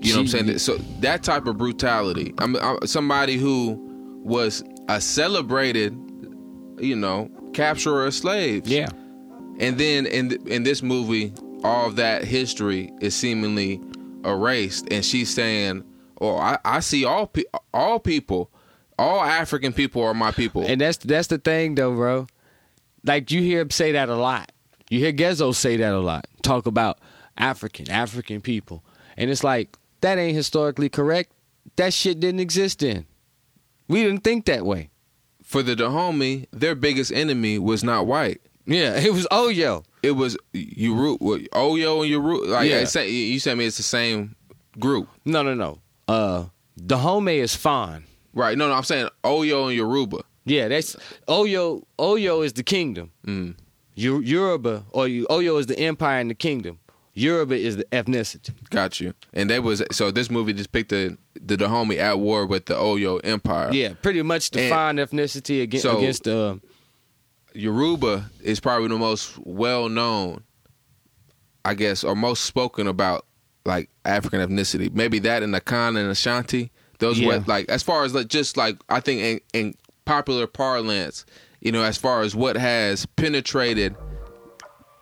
[0.01, 0.59] You know what I'm saying?
[0.59, 2.33] So that type of brutality.
[2.39, 3.81] I'm, I'm somebody who
[4.23, 5.93] was a celebrated,
[6.79, 8.69] you know, capturer of slaves.
[8.69, 8.89] Yeah.
[9.59, 13.81] And then in th- in this movie, all of that history is seemingly
[14.25, 15.85] erased, and she's saying,
[16.21, 18.51] "Oh, I, I see all pe- all people,
[18.99, 22.27] all African people are my people." And that's that's the thing though, bro.
[23.05, 24.51] Like you hear him say that a lot.
[24.91, 26.27] You hear Gezo say that a lot.
[26.43, 26.99] Talk about
[27.37, 28.85] African, African people.
[29.17, 31.33] And it's like, that ain't historically correct.
[31.77, 33.07] That shit didn't exist then.
[33.89, 34.91] We didn't think that way.
[35.55, 38.41] For the Dahomey, their biggest enemy was not white.
[38.67, 39.85] Yeah, it was Oyo.
[40.03, 42.45] It was Uru, Oyo and Uru.
[42.47, 42.81] Like Yeah.
[43.05, 44.35] You said me, it's the same
[44.81, 45.79] group, No, no, no.
[46.09, 48.03] Uh Dahomey is fine.
[48.33, 48.59] right?
[48.59, 50.23] No, no, I'm saying Oyo and Yoruba.
[50.45, 50.97] Yeah, that's
[51.29, 51.85] Oyo.
[52.01, 53.13] Oyo is the kingdom.
[53.25, 53.55] Mm.
[53.95, 56.81] Yoruba or you- Oyo is the empire and the kingdom.
[57.17, 58.51] Yoruba is the ethnicity.
[58.71, 59.15] Got you.
[59.33, 60.11] And that was so.
[60.11, 63.71] This movie depicted the the Dahomey at war with the Oyo Empire.
[63.73, 66.57] Yeah, pretty much defined ethnicity against So- against uh,
[67.55, 70.43] Yoruba is probably the most well known,
[71.65, 73.27] I guess, or most spoken about
[73.65, 74.93] like African ethnicity.
[74.93, 76.71] Maybe that and the Akan and Ashanti.
[76.99, 77.27] Those Yeah.
[77.29, 79.75] what like as far as like just like I think in, in
[80.05, 81.25] popular parlance,
[81.61, 83.95] you know, as far as what has penetrated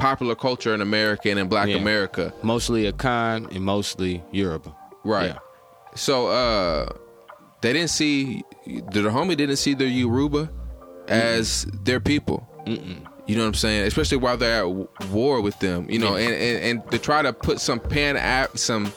[0.02, 1.76] popular culture in America and in Black Yeah.
[1.76, 2.32] America.
[2.42, 4.74] mostly Akan and mostly Yoruba.
[5.04, 5.30] Right.
[5.30, 5.38] Yeah.
[5.94, 6.88] So uh
[7.62, 10.50] they didn't see the homie didn't see the Yoruba
[11.08, 12.46] as their people.
[12.66, 13.06] Mm-mm.
[13.26, 13.86] You know what I'm saying?
[13.86, 15.88] Especially while they're at war with them.
[15.88, 16.26] You know, Yeah.
[16.28, 18.14] and, and and to try to put some pan
[18.56, 18.92] some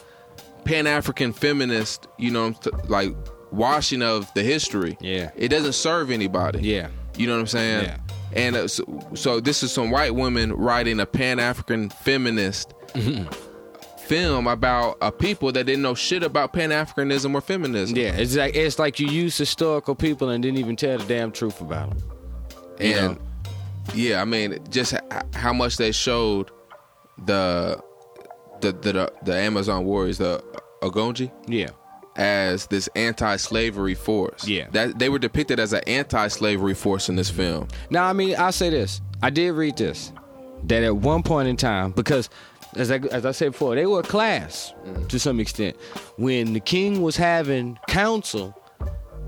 [0.66, 2.56] pan African feminist, you know,
[2.88, 3.16] like
[3.52, 4.98] washing of the history.
[5.00, 5.30] Yeah.
[5.36, 6.60] It doesn't serve anybody.
[6.62, 6.88] Yeah.
[7.18, 7.84] You know what I'm saying?
[7.86, 7.98] Yeah.
[8.36, 12.74] And uh, so, so this is some white women writing a pan African feminist
[14.00, 17.98] film about a people that didn't know shit about pan Africanism or feminism.
[17.98, 21.32] Yeah, it's like it's like you use historical people and didn't even tell the damn
[21.32, 22.10] truth about them.
[22.80, 23.22] And know?
[23.94, 25.00] yeah, I mean, just h-
[25.34, 26.52] how much they showed
[27.26, 27.82] the
[28.62, 30.44] the the, the Amazon warriors, the
[30.82, 31.70] Ogonji, Yeah.
[32.16, 34.48] As this anti-slavery force.
[34.48, 34.68] Yeah.
[34.72, 37.68] that they were depicted as an anti-slavery force in this film.
[37.90, 39.02] Now, I mean, I'll say this.
[39.22, 40.12] I did read this
[40.64, 42.30] that at one point in time, because
[42.76, 44.74] as I, as I said before, they were a class
[45.10, 45.78] to some extent.
[46.18, 48.60] When the king was having council,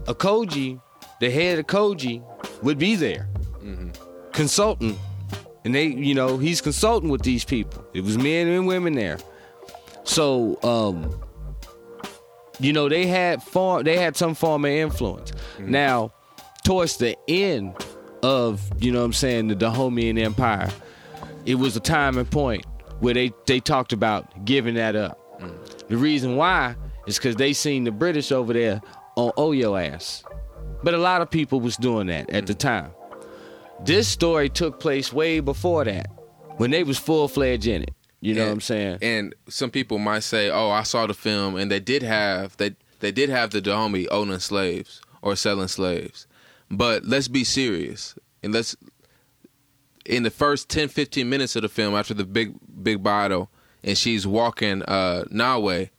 [0.07, 0.81] a Koji,
[1.19, 2.23] the head of Koji,
[2.63, 3.29] would be there
[4.37, 4.97] consulting.
[5.65, 7.85] And they, you know, he's consulting with these people.
[7.93, 9.17] It was men and women there.
[10.03, 11.19] So, um,
[12.59, 15.31] you know, they had form they had some form of influence.
[15.31, 15.71] Mm-hmm.
[15.71, 16.11] Now,
[16.63, 17.75] towards the end
[18.23, 20.69] of, you know what I'm saying, the Dahomean Empire,
[21.45, 22.65] it was a time and point
[22.99, 25.19] where they, they talked about giving that up.
[25.39, 25.87] Mm.
[25.87, 28.81] The reason why is because they seen the British over there
[29.15, 30.23] on oh, Oyo ass.
[30.83, 32.59] But a lot of people was doing that at the mm.
[32.59, 32.91] time.
[33.85, 36.07] This story took place way before that,
[36.57, 37.93] when they was full fledged in it.
[38.21, 38.97] You know And- what I'm saying?
[39.01, 42.75] And some people might say, "Oh, I saw the film, and they did have they
[42.99, 46.25] they did have the Dahomey owning slaves or selling slaves."
[46.71, 48.75] But let's be serious, and let's
[50.05, 53.49] in the first 10, 15 minutes of the film after the big big battle,
[53.83, 55.89] and she's walking uh, Nawi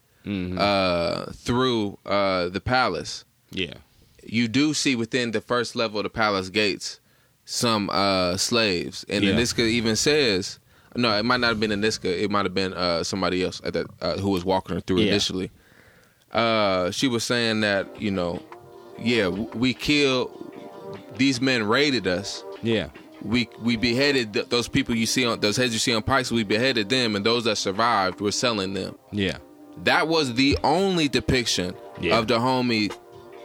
[0.59, 3.24] uh, through uh, the palace.
[3.50, 3.74] Yeah.
[4.24, 7.00] You do see within the first level of the palace gates
[7.44, 9.33] some uh, slaves, and Yeah.
[9.33, 10.59] Nanisca even says,
[10.98, 12.04] "No, it might not have been Nanisca.
[12.06, 14.98] It might have been uh, somebody else at that uh, who was walking her through
[15.00, 15.08] Yeah.
[15.12, 15.50] initially."
[16.32, 18.42] Uh, she was saying that you know,
[18.98, 20.30] yeah, we killed
[21.16, 22.44] these men raided us.
[22.62, 22.88] Yeah.
[23.22, 26.30] We we beheaded th- those people you see on those heads you see on pikes.
[26.30, 28.96] We beheaded them, and those that survived were selling them.
[29.11, 29.38] Yeah.
[29.84, 32.18] That was the only depiction Yeah.
[32.18, 32.92] of the homie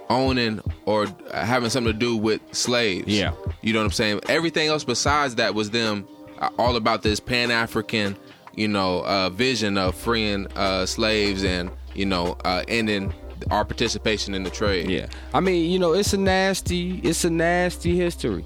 [0.10, 3.08] owning or having something to do with slaves.
[3.08, 3.32] Yeah.
[3.62, 4.20] You know what I'm saying?
[4.30, 6.08] Everything else besides that was them
[6.58, 8.18] all about this Pan African,
[8.56, 13.14] you know, uh, vision of freeing uh, slaves and, you know, uh, ending
[13.52, 14.90] our participation in the trade.
[14.90, 15.08] Yeah.
[15.34, 18.46] I mean, you know, it's a nasty, it's a nasty history.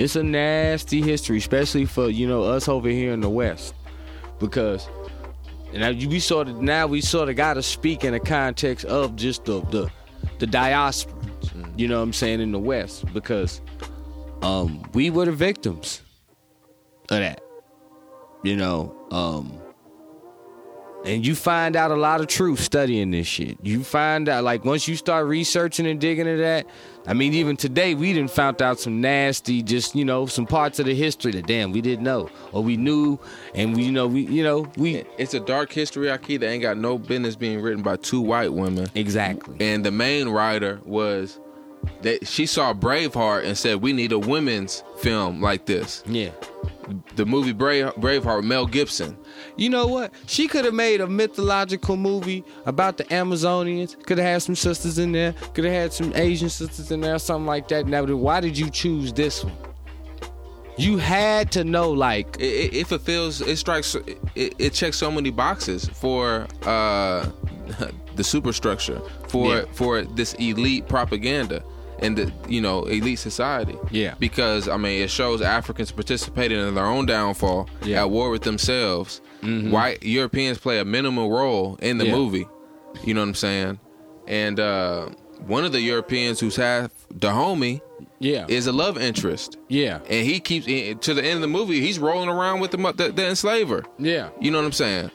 [0.00, 3.74] It's a nasty history, especially for you know us over here in the West,
[4.38, 4.88] because
[5.74, 9.14] and we sort of now we sort of got to speak in the context of
[9.14, 9.90] just the the
[10.38, 11.14] the diaspora.
[11.76, 13.60] You know what I'm saying in the West because
[14.42, 16.00] um we were the victims.
[17.10, 17.42] Of that.
[18.42, 19.60] You know, um,
[21.04, 23.58] and you find out a lot of truth studying this shit.
[23.62, 26.66] You find out like once you start researching and digging into that.
[27.06, 30.78] I mean, even today we didn't found out some nasty, just you know, some parts
[30.78, 33.18] of the history that damn we didn't know or we knew,
[33.54, 36.62] and we you know we you know we It's a dark history, Aki, that ain't
[36.62, 38.88] got no business being written by two white women.
[38.94, 41.40] exactly And the main writer was
[42.02, 46.30] that she saw Braveheart and said, "We need a women's film like this." yeah.
[47.14, 49.16] The movie Brave, Braveheart, Mel Gibson.
[49.56, 50.12] You know what?
[50.26, 53.94] She could have made a mythological movie about the Amazonians.
[54.06, 55.32] Could have had some sisters in there.
[55.54, 57.86] Could have had some Asian sisters in there, something like that.
[57.86, 59.54] Now, why did you choose this one?
[60.76, 63.94] You had to know, like, It, it, it fulfills, it strikes,
[64.34, 67.28] it, it checks so many boxes for uh,
[68.16, 69.64] the superstructure, for Yeah.
[69.72, 71.62] for this elite propaganda
[72.00, 73.76] and the you know elite society.
[73.90, 74.14] Yeah.
[74.18, 78.02] Because I mean, it shows Africans participating in their own downfall, Yeah.
[78.02, 79.20] at war with themselves.
[79.42, 82.14] White Europeans play a minimal role in the Yeah.
[82.14, 82.46] movie.
[83.04, 83.78] You know what I'm saying?
[84.26, 85.06] And uh,
[85.46, 87.80] one of the Europeans who's half Dahomey.
[88.18, 89.56] yeah, is a love interest.
[89.68, 90.66] yeah, And he keeps
[91.06, 91.80] to the end of the movie.
[91.80, 93.84] He's rolling around with the the, the enslaver.
[93.98, 95.10] yeah, You know what I'm saying?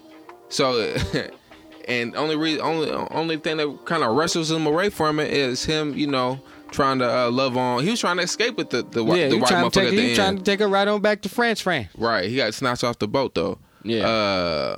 [0.49, 0.95] So,
[1.87, 5.65] and only reason, only only thing that kind of wrestles him away from it is
[5.65, 6.39] him, you know,
[6.71, 7.83] trying to uh, love on.
[7.83, 9.27] He was trying to escape with the the, yeah.
[9.29, 10.37] the white trying motherfucker take, at the trying end.
[10.39, 11.89] to take her right on back to France, France.
[11.97, 13.59] Right, he got snatched off the boat though.
[13.83, 14.07] Yeah.
[14.07, 14.77] Uh,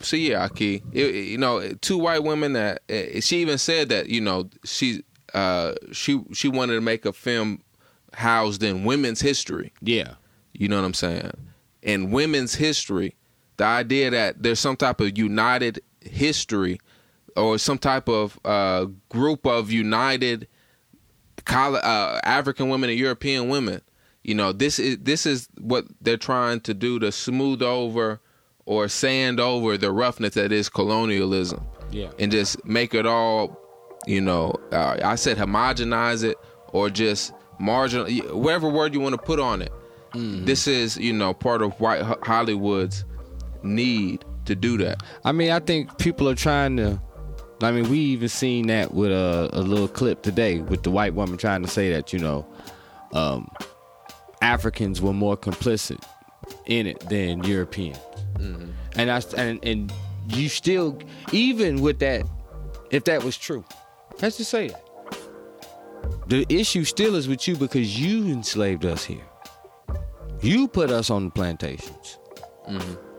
[0.00, 3.88] so yeah, Ahki, it, it- you know, two white women that uh, she even said
[3.88, 5.02] that you know she
[5.32, 7.62] uh she she wanted to make a film
[8.12, 9.72] housed in women's history.
[9.80, 10.14] Yeah,
[10.52, 11.32] You know what I'm saying?
[11.82, 13.14] In women's history,
[13.56, 16.80] the idea that there's some type of united history
[17.36, 20.46] or some type of uh, group of united
[21.46, 23.80] uh, African women and European women,
[24.22, 28.20] you know, this is this is what they're trying to do to smooth over
[28.66, 31.66] or sand over the roughness that is colonialism.
[31.90, 33.58] Yeah, and just make it all,
[34.06, 36.38] you know, uh, I said homogenize it
[36.68, 39.72] or just marginal, whatever word you want to put on it.
[40.14, 43.04] This is, you know, part of white Hollywood's
[43.64, 45.02] need to do that.
[45.24, 47.00] I mean, I think people are trying to.
[47.62, 51.14] I mean, we even seen that with a, a little clip today with the white
[51.14, 52.46] woman trying to say that you know,
[53.12, 53.50] um,
[54.42, 56.02] Africans were more complicit
[56.66, 57.98] in it than Europeans,
[58.96, 59.92] and I and and
[60.28, 60.98] you still
[61.32, 62.26] even with that,
[62.90, 63.64] if that was true,
[64.20, 64.84] let's just say that
[66.26, 69.24] the issue still is with you because you enslaved us here.
[70.42, 72.18] You put us on the plantations.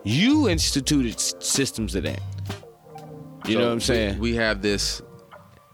[0.05, 2.19] You instituted systems of that.
[3.45, 4.19] You So know what I'm saying?
[4.19, 5.01] We, we have this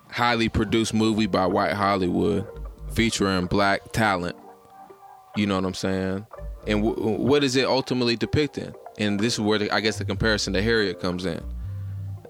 [0.10, 2.48] highly produced movie by White Hollywood
[2.94, 4.36] featuring black talent.
[5.36, 6.26] You know what I'm saying?
[6.68, 8.74] And w- what is it ultimately depicting?
[8.98, 11.42] And this is where the, I guess the comparison to Harriet comes in.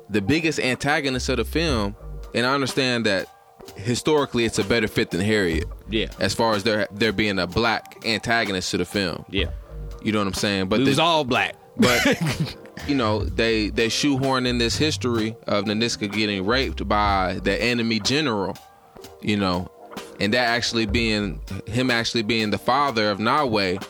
[0.10, 1.96] The biggest antagonist of the film,
[2.36, 3.28] and I understand that
[3.76, 6.08] historically it's a better fit than Harriet, yeah.
[6.20, 9.26] as far as there there being a black antagonist to the film.
[9.30, 9.52] Yeah.
[10.04, 10.68] You know what I'm saying?
[10.68, 11.56] But It was all black.
[11.82, 12.56] But
[12.88, 18.00] you know they they shoehorn in this history of Nanisca getting raped by the enemy
[18.00, 18.58] general
[19.22, 19.70] you know
[20.20, 23.84] and that actually being him actually being the father of Nawi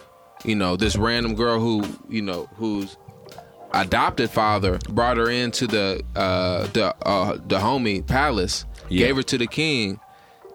[0.44, 2.98] you know this random girl who you know whose
[3.74, 9.08] adopted father brought her into the uh the uh Dahomey palace Yeah.
[9.08, 10.00] gave her to the king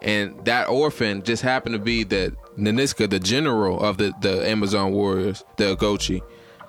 [0.03, 4.93] and that orphan just happened to be the Nanisca, the general of the, the Amazon
[4.93, 6.23] warriors, the Agojie.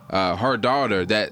[0.09, 1.31] Uh, her daughter that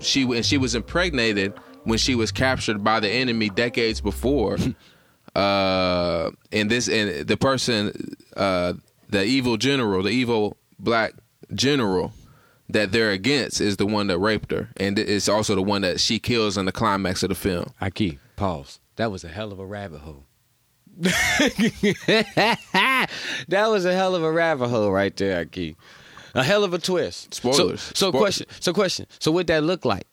[0.00, 4.58] she and she was impregnated when she was captured by the enemy decades before.
[5.34, 8.74] uh, and this and the person, uh,
[9.08, 11.14] the evil general, the evil black
[11.54, 12.12] general
[12.68, 16.00] that they're against is the one that raped her, and it's also the one that
[16.00, 17.72] she kills in the climax of the film.
[17.80, 18.80] Ahki, pause.
[18.96, 20.24] That was a hell of a rabbit hole.
[20.98, 23.08] that
[23.48, 25.76] was a hell of a rabbit hole right there, Ahki.
[26.34, 27.34] A hell of a twist.
[27.34, 27.80] Spoilers.
[27.80, 28.46] So, so question.
[28.60, 29.06] So question.
[29.18, 30.06] So what that look like?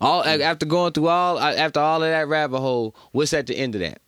[0.00, 3.74] All after going through all after all of that rabbit hole, what's at the end
[3.74, 4.00] of that?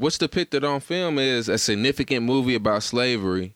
[0.00, 3.54] what's depicted on film is a significant movie about slavery,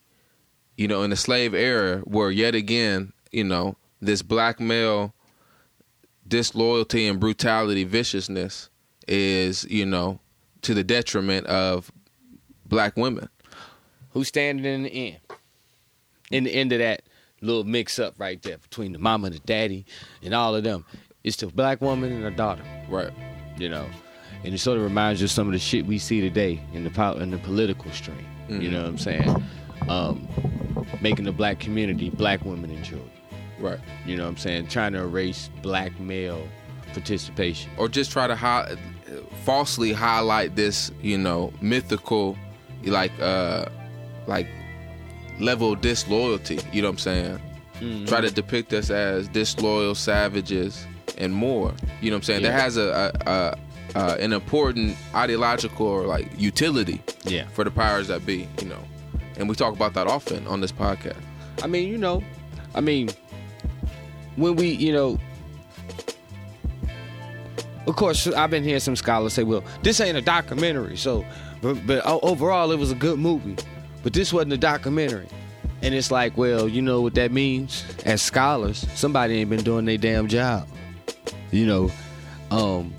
[0.77, 5.15] you know, in the slave era, where yet again, you know, this black male
[6.29, 8.69] disloyalty and brutality, viciousness
[9.09, 10.21] is, you know,
[10.63, 11.91] to the detriment of
[12.67, 13.29] black women.
[14.11, 15.19] Who's standing in the end?
[16.35, 17.03] In the end of that
[17.41, 19.85] little mix up right there between the mama and the daddy
[20.23, 20.85] and all of them.
[21.25, 22.63] It's the black woman and her daughter.
[22.89, 23.13] Right.
[23.59, 23.87] you know.
[24.45, 26.85] And it sort of reminds you of some of the shit we see today in
[26.85, 28.27] the pol- in the political stream.
[28.49, 29.43] You know what I'm saying?
[29.89, 30.29] Um,
[31.01, 33.11] making the black community black women and children.
[33.59, 33.79] Right.
[34.05, 34.67] You know what I'm saying?
[34.69, 36.47] Trying to erase black male
[36.93, 37.71] participation.
[37.79, 38.77] Or just try to hi-
[39.45, 42.37] falsely highlight this, you know, mythical,
[42.85, 43.67] like, uh,
[44.27, 44.47] like
[45.41, 46.59] level of disloyalty.
[46.73, 47.41] You know what I'm saying?
[47.81, 48.05] Mm-hmm.
[48.07, 50.87] Try to depict us as disloyal savages
[51.19, 51.73] and more.
[52.01, 52.43] You know what I'm saying?
[52.43, 52.51] Yeah.
[52.53, 53.59] That has a, a, a,
[54.01, 57.47] a an important ideological or like utility Yeah.
[57.49, 58.49] for the powers that be.
[58.61, 58.83] You know,
[59.37, 61.21] and we talk about that often on this podcast.
[61.63, 62.23] I mean, you know,
[62.75, 63.11] I mean,
[64.37, 65.19] when we, you know,
[67.87, 70.97] of course, I've been hearing some scholars say, well, this ain't a documentary.
[70.97, 71.25] So,
[71.61, 73.57] but, but overall, it was a good movie.
[74.05, 75.27] But this wasn't a documentary.
[75.83, 77.85] And it's like, well, you know what that means?
[78.07, 80.69] As scholars, somebody ain't been doing their damn job.
[81.51, 81.91] You know,
[82.51, 82.95] um,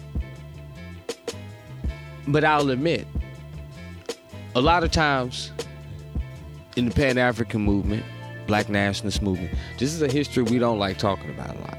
[2.27, 3.07] but I'll admit,
[4.55, 5.51] a lot of times
[6.75, 8.03] in the Pan African movement,
[8.47, 11.77] Black nationalist movement, this is a history we don't like talking about a lot.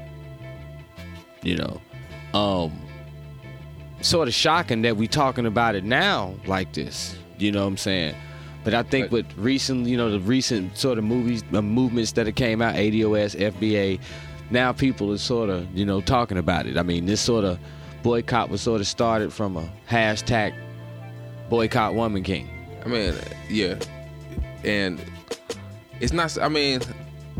[1.41, 1.81] You know,
[2.33, 2.79] um,
[4.01, 7.15] sort of shocking that we talking about it now like this.
[7.37, 8.15] You know what I'm saying?
[8.67, 9.11] But I think Right.
[9.13, 12.75] with recent, you know, the recent sort of movies, uh, movements that have came out,
[12.75, 13.97] ADOS, FBA,
[14.51, 16.75] now people are sort of, you know, talking about it.
[16.75, 17.59] I mean, this sort of
[18.03, 20.51] boycott was sort of started from a hashtag
[21.49, 22.49] boycott woman king.
[22.83, 23.13] I mean,
[23.49, 23.75] yeah,
[24.65, 24.99] and
[26.01, 26.37] it's not.
[26.37, 26.81] I mean,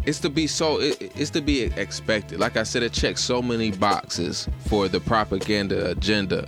[0.05, 0.79] it's to be so.
[0.79, 2.39] It, it's to be expected.
[2.39, 6.47] Like I said, it checks so many boxes for the propaganda agenda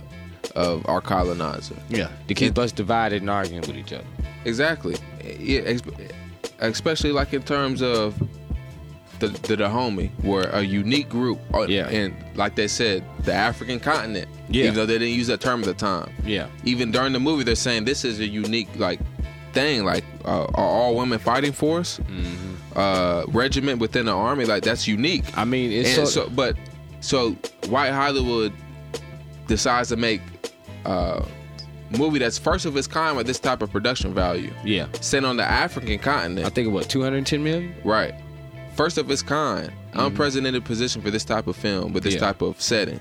[0.56, 1.76] of our colonizer.
[1.90, 2.08] Yeah.
[2.28, 4.04] To keep And- us divided and arguing with each other.
[4.44, 4.96] Exactly.
[5.38, 5.76] Yeah,
[6.60, 8.14] especially like in terms of
[9.18, 11.38] the the Dahomey, where a unique group.
[11.54, 11.88] uh, Yeah.
[11.88, 14.28] And like they said, the African continent.
[14.48, 14.64] Yeah.
[14.64, 16.10] Even though they didn't use that term at the time.
[16.24, 16.46] Yeah.
[16.64, 19.00] even during the movie they're saying this is a unique like
[19.52, 22.78] thing like uh, are all women fighting force Mm-hmm.
[22.78, 26.56] uh regiment within the army like that's unique I mean, it's sort so but
[27.00, 27.32] so
[27.68, 28.52] white hollywood
[29.48, 30.20] decides to make
[30.84, 31.24] uh
[31.98, 34.86] movie that's first of its kind with this type of production value yeah.
[35.00, 37.74] sent on the african continent I think it what 210 million.
[37.84, 38.14] right
[38.74, 42.22] first of its kind unprecedented position for this type of film with this Mm-hmm.
[42.24, 42.28] Yeah.
[42.32, 43.00] type of setting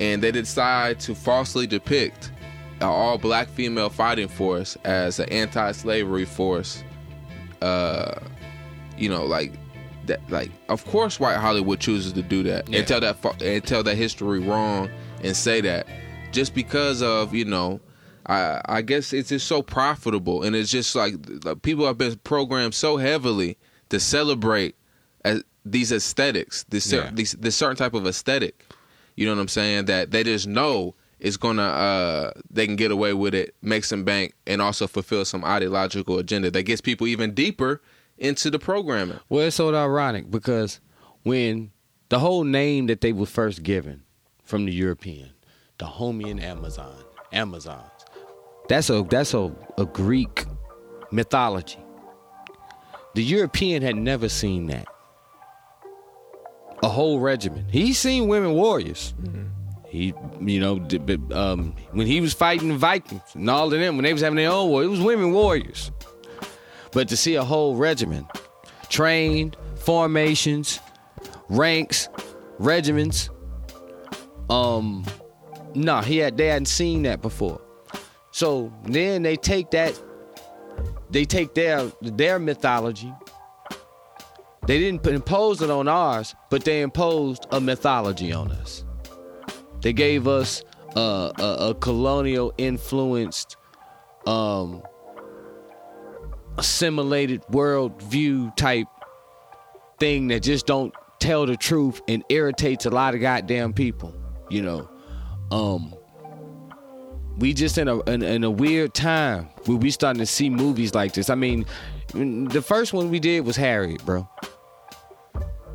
[0.00, 2.30] and they decide to falsely depict
[2.80, 6.84] an all black female fighting force as an anti-slavery force
[7.62, 8.14] uh
[8.96, 9.52] you know like
[10.06, 12.78] that like of course white hollywood chooses to do that Yeah.
[12.78, 14.88] and tell that and tell that history wrong
[15.22, 15.86] and say that
[16.32, 17.80] just because of you know
[18.28, 21.14] I, I guess it's just so profitable, and it's just like,
[21.44, 23.56] like people have been programmed so heavily
[23.88, 24.76] to celebrate
[25.24, 27.10] as these aesthetics, this Yeah.
[27.12, 28.64] these this certain type of aesthetic.
[29.16, 29.86] You know what I'm saying?
[29.86, 34.04] That they just know it's gonna uh they can get away with it, make some
[34.04, 37.80] bank, and also fulfill some ideological agenda that gets people even deeper
[38.18, 39.18] into the programming.
[39.28, 40.80] Well, it's so ironic because
[41.22, 41.70] when
[42.10, 44.02] the whole name that they were first given
[44.42, 45.30] from the European,
[45.78, 46.94] Dahomean Amazon,
[47.32, 47.90] Amazons,
[48.68, 50.44] that's a that's a, a Greek
[51.10, 51.78] mythology.
[53.14, 54.86] The European had never seen that.
[56.82, 57.70] A whole regiment.
[57.70, 59.14] He's seen women warriors.
[59.88, 60.86] He, you know,
[61.32, 64.36] um, when he was fighting the Vikings and all of them, when they was having
[64.36, 65.90] their own war, it was women warriors.
[66.92, 68.26] But to see a whole regiment,
[68.90, 70.78] trained, formations,
[71.48, 72.08] ranks,
[72.58, 73.30] regiments,
[74.50, 75.04] um,
[75.74, 77.60] no, he had they hadn't seen that before.
[78.38, 80.00] So then they take that,
[81.10, 83.12] they take their their mythology.
[84.64, 88.84] They didn't impose it on ours, but they imposed a mythology on us.
[89.80, 90.62] They gave us
[90.94, 93.56] a, a, a colonial influenced,
[94.24, 94.84] um,
[96.58, 98.86] assimilated worldview type
[99.98, 104.14] thing that just don't tell the truth and irritates a lot of goddamn people.
[104.48, 104.90] You know,
[105.50, 105.97] um,
[107.38, 110.94] we just in a in, in a weird time where we starting to see movies
[110.94, 111.30] like this.
[111.30, 111.64] I mean,
[112.12, 114.28] the first one we did was Harriet, bro,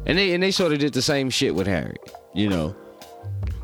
[0.05, 2.11] and they and they sort of did the same shit with Harriet.
[2.33, 2.75] You know,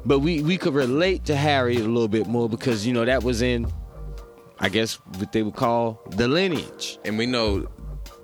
[0.05, 3.23] but we we could relate to Harriet a little bit more because you know that
[3.23, 3.71] was in,
[4.59, 6.99] I guess what they would call the lineage.
[7.03, 7.67] And we know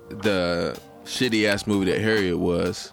[0.08, 2.92] the shitty ass movie that Harriet was.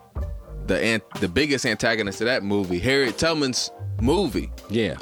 [0.65, 3.69] The ant- the biggest antagonist of that movie, Harriet Tubman's
[4.01, 4.49] movie.
[4.69, 4.95] Yeah.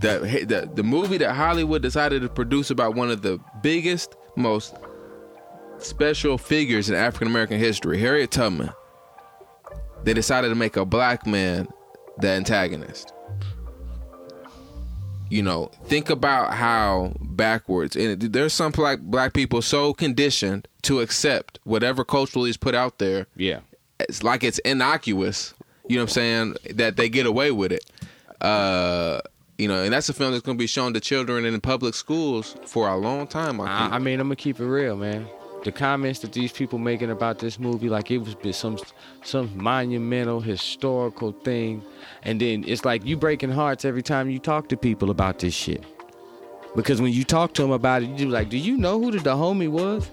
[0.00, 4.74] The, the the movie that Hollywood decided to produce about one of the biggest, most
[5.78, 8.70] special figures in African American history, Harriet Tubman.
[10.04, 11.68] They decided to make a black man
[12.18, 13.12] the antagonist.
[15.28, 21.00] You know, think about how backwards and there's some black black people so conditioned to
[21.00, 23.26] accept whatever culturally is put out there.
[23.34, 23.60] Yeah.
[23.98, 25.52] It's like it's innocuous.
[25.88, 26.56] You know what I'm saying?
[26.74, 27.84] That they get away with it.
[28.40, 29.20] Uh,
[29.58, 31.94] you know, and that's a film that's going to be shown to children in public
[31.94, 33.60] schools for a long time.
[33.60, 33.92] I think.
[33.92, 35.26] I, I mean, I'm gonna keep it real, man.
[35.64, 38.78] The comments that these people making about this movie, like it was some
[39.24, 41.82] some monumental historical thing,
[42.22, 45.54] and then it's like you breaking hearts every time you talk to people about this
[45.54, 45.84] shit.
[46.76, 49.10] Because when you talk to them about it, you do like, do you know who
[49.10, 50.10] the, Dahomey was?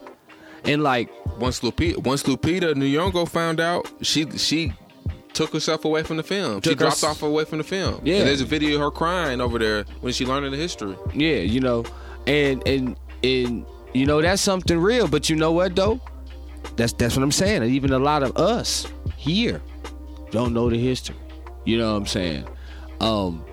[0.63, 4.73] And like, once Lupita, once Lupita Nyong'o found out, she she
[5.33, 6.55] took herself away from the film.
[6.57, 8.01] she Took her dropped s- off away from the film.
[8.03, 8.17] Yeah.
[8.17, 10.95] And there's a video of her crying over there when she learned the history.
[11.13, 11.83] yeah, you know,
[12.27, 15.07] and and and you know that's something real.
[15.07, 15.99] But you know what though?
[16.75, 17.63] That's that's what I'm saying.
[17.63, 19.61] Even a lot of us here
[20.31, 21.15] don't know the history.
[21.65, 22.47] You know what I'm saying?
[23.01, 23.43] Um,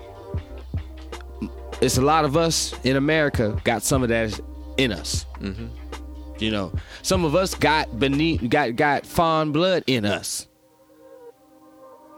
[1.81, 4.39] it's a lot of us in America got some of that
[4.77, 5.25] in us.
[5.39, 5.67] Mm-hmm.
[6.39, 10.47] You know, some of us got beneath, got got Fon blood in us.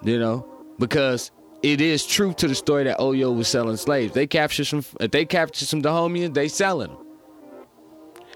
[0.03, 0.45] You know,
[0.79, 1.31] because
[1.61, 4.13] it is true to the story that Oyo was selling slaves.
[4.13, 4.83] They captured some.
[4.99, 7.05] If they captured some Dahomians, they selling them.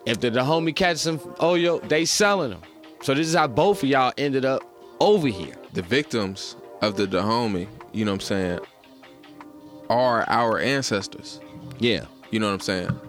[0.06, 2.62] If the Dahomey catches some Oyo, they selling them.
[3.02, 4.64] So this is how both of y'all ended up
[5.00, 5.56] over here.
[5.74, 8.60] The victims of the Dahomey, you know what I'm saying,
[9.90, 11.42] are our ancestors.
[11.80, 12.06] Yeah.
[12.32, 13.00] You know what I'm saying?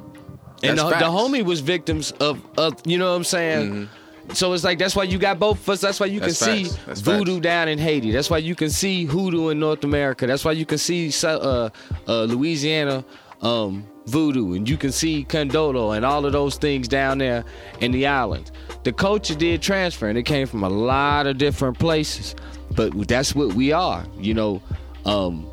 [0.63, 3.71] And the, Dahomey was victims of, of you know what I'm saying?
[3.71, 4.08] Mm-hmm.
[4.33, 5.81] So it's like that's why you got both of us.
[5.81, 6.71] That's why you That's can facts.
[6.77, 7.43] see That's voodoo facts.
[7.43, 8.11] down in Haiti.
[8.11, 10.27] That's why you can see hoodoo in North America.
[10.27, 11.71] That's why you can see uh,
[12.07, 13.05] uh, Louisiana
[13.43, 17.45] um, voodoo, and you can see Condolo and all of those things down there
[17.81, 18.53] in the islands.
[18.85, 22.35] The culture did transfer, and it came from a lot of different places.
[22.75, 24.63] But that's what we are, you know.
[25.05, 25.51] Um,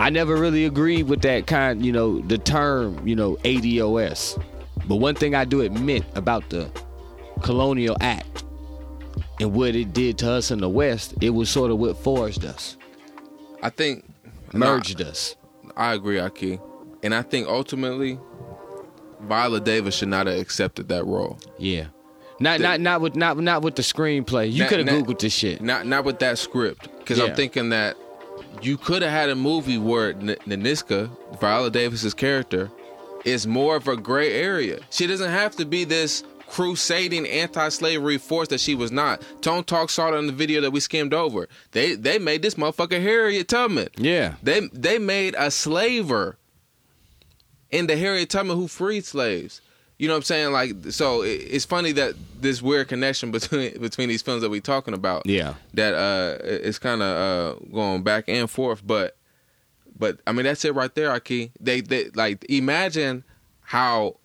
[0.00, 4.42] I never really agreed with that kind, you know, the term, you know, ADOS.
[4.88, 6.68] But one thing I do admit about the
[7.44, 8.42] Colonial Act
[9.38, 12.44] and what it did to us in the West, it was sort of what forged
[12.44, 12.76] us,
[13.62, 14.04] I think
[14.52, 15.36] merged us.
[15.76, 16.60] I agree, Ahki.
[17.02, 18.18] And I think ultimately
[19.20, 21.38] Viola Davis should not have accepted that role.
[21.58, 21.86] Yeah.
[22.40, 24.50] Not not not with not not with the screenplay.
[24.50, 25.60] You could have googled this shit.
[25.60, 26.88] Not not with that script.
[26.98, 27.26] Because Yeah.
[27.26, 27.96] I'm thinking that
[28.62, 32.70] you could have had a movie where N- Nanisca, Viola Davis's character,
[33.24, 34.80] is more of a gray area.
[34.90, 39.22] She doesn't have to be this crusading anti-slavery force that she was not.
[39.40, 41.48] Tone Talk saw it in the video that we skimmed over.
[41.72, 43.88] They they made this motherfucker Harriet Tubman.
[43.96, 44.34] Yeah.
[44.42, 46.36] They they made a slaver
[47.70, 49.60] into Harriet Tubman who freed slaves.
[49.98, 50.52] You know what I'm saying?
[50.52, 54.60] Like, so it- it's funny that this weird connection between between these films that we're
[54.60, 55.26] talking about.
[55.26, 55.54] Yeah.
[55.74, 57.16] That uh, it's kind of
[57.60, 59.16] uh going back and forth, but
[59.98, 61.52] but I mean that's it right there, Ahki.
[61.60, 63.24] They they like imagine
[63.60, 64.16] how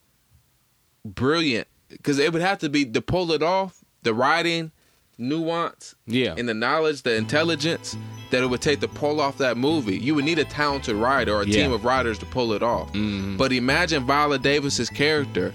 [1.06, 4.72] brilliant because it would have to be to pull it off, the writing,
[5.18, 6.36] nuance, Yeah.
[6.38, 7.98] and the knowledge, the intelligence
[8.32, 9.98] that it would take to pull off that movie.
[9.98, 11.64] You would need a talented writer or a Yeah.
[11.64, 12.92] team of writers to pull it off.
[12.94, 13.38] Mhm.
[13.38, 15.54] But imagine Viola Davis's character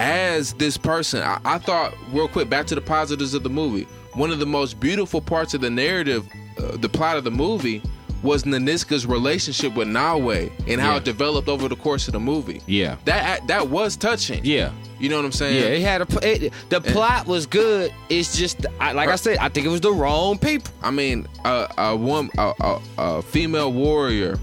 [0.00, 1.22] as this person.
[1.22, 3.86] I, I thought, real quick, back to the positives of the movie.
[4.14, 6.26] One of the most beautiful parts of the narrative,
[6.58, 7.82] uh, the plot of the movie,
[8.22, 10.96] was Nanisca's relationship with Nawi and how Yeah.
[10.98, 12.60] it developed over the course of the movie.
[12.66, 12.96] Yeah.
[13.04, 14.40] That that was touching.
[14.44, 14.70] Yeah.
[15.00, 15.56] You know what I'm saying?
[15.56, 17.92] Yeah, it had a it, the plot was good.
[18.08, 20.72] It's just I, like I said, I think it was the wrong people.
[20.82, 24.38] I mean, a a woman, a, a, a female warrior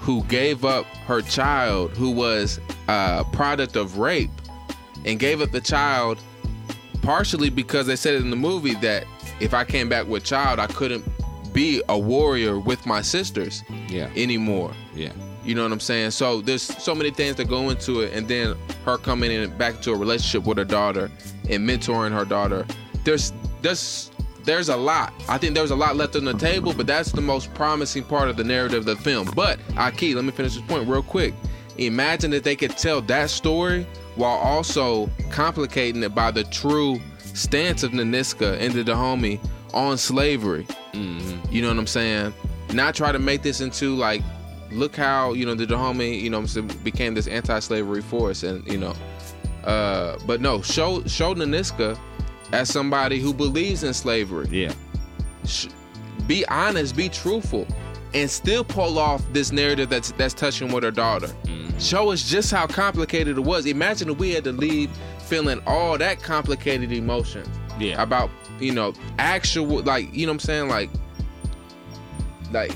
[0.00, 4.30] who gave up her child, who was a product of rape,
[5.06, 6.18] and gave up the child
[7.00, 9.04] partially because they said in the movie that
[9.40, 11.04] if I came back with child, I couldn't
[11.52, 14.08] be a warrior with my sisters Yeah.
[14.16, 14.72] anymore.
[14.94, 15.12] Yeah.
[15.44, 16.12] You know what I'm saying?
[16.12, 19.80] So there's so many things that go into it, and then her coming in back
[19.82, 21.10] to a relationship with her daughter
[21.50, 22.64] and mentoring her daughter.
[23.04, 24.10] There's there's
[24.44, 25.12] there's a lot.
[25.28, 28.28] I think there's a lot left on the table, but that's the most promising part
[28.28, 29.30] of the narrative of the film.
[29.34, 31.34] But Ahki, let me finish this point real quick.
[31.78, 33.86] Imagine that they could tell that story
[34.16, 37.00] while also complicating it by the true
[37.34, 39.40] stance of Nanisca and the Dahomey
[39.74, 40.66] on slavery.
[41.50, 42.34] You know what I'm saying?
[42.72, 44.22] Not try to make this into like,
[44.70, 48.42] look how you know the Dahomey, you know, what I'm saying, became this anti-slavery force,
[48.42, 48.94] and you know,
[49.64, 51.98] uh, but no, show show Nanisca
[52.52, 54.48] as somebody who believes in slavery.
[54.50, 54.72] Yeah.
[55.46, 55.68] Sh-
[56.26, 57.66] be honest, be truthful,
[58.14, 61.28] and still pull off this narrative that's that's touching with her daughter.
[61.78, 63.66] Show us just how complicated it was.
[63.66, 67.48] Imagine if we had to leave feeling all that complicated emotions
[67.78, 68.02] Yeah.
[68.02, 70.90] about you know actual like you know I'm saying like
[72.52, 72.72] like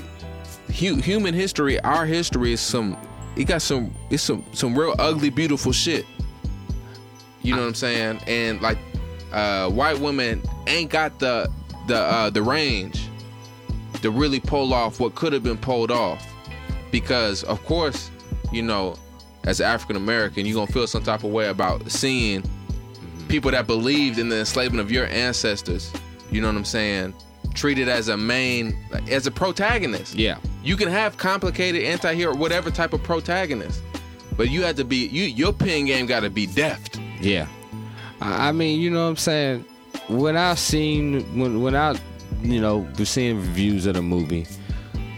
[0.67, 2.97] hu- human history our history is some
[3.35, 6.05] it got some it's some some real ugly beautiful shit
[7.43, 8.19] You know what I'm saying?
[8.27, 8.77] And like
[9.31, 11.49] uh, white women ain't got the
[11.87, 13.07] the uh, the range
[14.01, 16.25] to really pull off what could have been pulled off.
[16.91, 18.11] Because of course,
[18.51, 18.95] you know,
[19.45, 22.43] as African American, you're gonna feel some type of way about seeing
[23.27, 25.91] people that believed in the enslavement of your ancestors.
[26.31, 27.13] You know what I'm saying?
[27.53, 28.77] Treated as a main,
[29.09, 30.15] as a protagonist.
[30.15, 30.37] Yeah.
[30.63, 33.81] You can have complicated anti-hero, whatever type of protagonist,
[34.35, 35.23] but you have to be you.
[35.23, 36.99] Your pen game got to be deft.
[37.19, 37.47] Yeah.
[38.21, 39.65] I I mean, you know what I'm saying?
[40.07, 41.97] When I seen when when I
[42.41, 44.45] you know was seeing reviews of the movie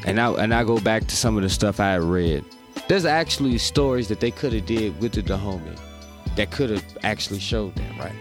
[0.05, 2.45] and I and I go back to some of the stuff I had read,
[2.88, 5.76] there's actually stories that they could have did with the Dahomey
[6.40, 8.16] that could have actually showed that, right?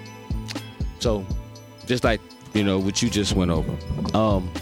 [0.99, 1.25] So
[1.87, 2.21] just like,
[2.53, 3.73] you know, what you just went over.
[4.13, 4.53] Um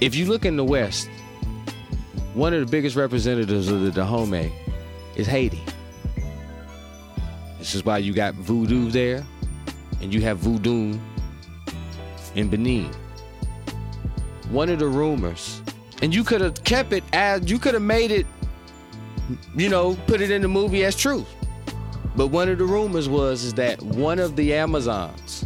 [0.00, 1.08] if you look in the West,
[2.34, 4.50] one of the biggest representatives of the Dahomey
[5.14, 5.62] is Haiti.
[7.60, 9.24] This is why you got voodoo there,
[10.00, 10.98] and you have voodoo
[12.34, 12.90] in Benin.
[14.48, 15.62] One of the rumors,
[16.02, 18.26] and you could have kept it as you could have made it,
[19.56, 21.28] you know, put it in the movie as truth.
[22.16, 25.44] But one of the rumors was is that one of the Amazons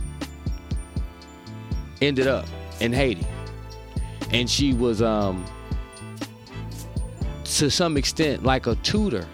[2.00, 2.46] ended up
[2.80, 3.26] in Haiti,
[4.32, 5.44] and she was um
[7.44, 9.28] to some extent like a tutor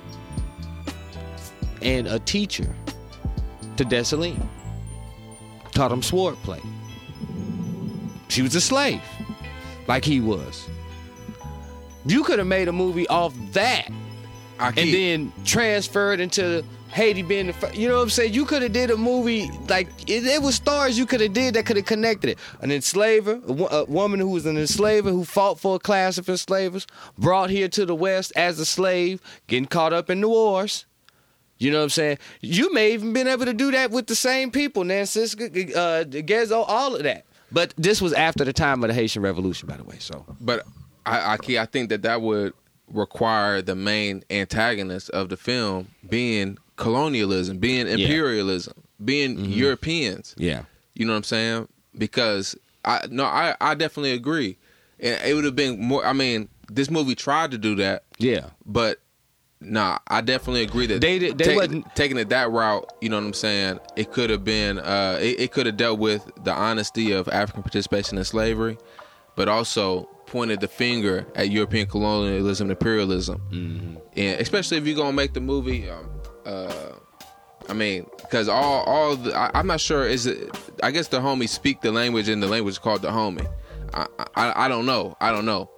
[1.80, 2.74] and a teacher
[3.76, 4.46] to Dessalines.
[5.72, 6.60] Taught him sword play.
[8.28, 9.02] She was a slave,
[9.88, 10.68] like he was.
[12.06, 13.88] You could have made a movie off that
[14.60, 18.34] and then transferred into Haiti being the fir- you know what I'm saying?
[18.34, 21.54] You could have did a movie like it, it was stars you could have did
[21.54, 22.38] that could have connected it.
[22.60, 26.28] An enslaver, a, a woman who was an enslaver who fought for a class of
[26.28, 26.86] enslavers,
[27.16, 30.86] brought here to the West as a slave, getting caught up in the wars.
[31.58, 32.18] You know what I'm saying?
[32.40, 36.64] You may even been able to do that with the same people, Nanisca, uh, Gezo,
[36.66, 37.26] all of that.
[37.52, 39.96] But this was after the time of the Haitian Revolution, by the way.
[39.98, 40.64] So But
[41.04, 42.54] I, I, I think that that would
[42.90, 48.74] require the main antagonist of the film being colonialism, being imperialism,
[49.04, 50.34] being Europeans.
[50.38, 50.62] yeah,
[50.94, 51.68] You know what I'm saying?
[51.96, 54.56] Because I no, I, I definitely agree.
[54.98, 56.04] And it would have been more.
[56.04, 58.98] I mean, this movie tried to do that, yeah, but
[59.60, 62.90] nah, I definitely agree that They did- they wasn't- taking it that route.
[63.00, 63.80] You know what I'm saying?
[63.96, 64.78] It could have been.
[64.78, 68.78] Uh, it, it could have dealt with the honesty of African participation in slavery,
[69.36, 73.40] but also pointed the finger at European colonialism imperialism.
[73.50, 73.96] Mm-hmm.
[74.16, 75.88] And especially if you're gonna make the movie.
[75.90, 76.08] Um,
[76.46, 76.92] uh,
[77.68, 80.50] I mean, because all all the, I, I'm not sure is it.
[80.82, 83.46] I guess the homies speak the language, and the language is called the homie.
[83.94, 85.16] I, I I don't know.
[85.20, 85.70] I don't know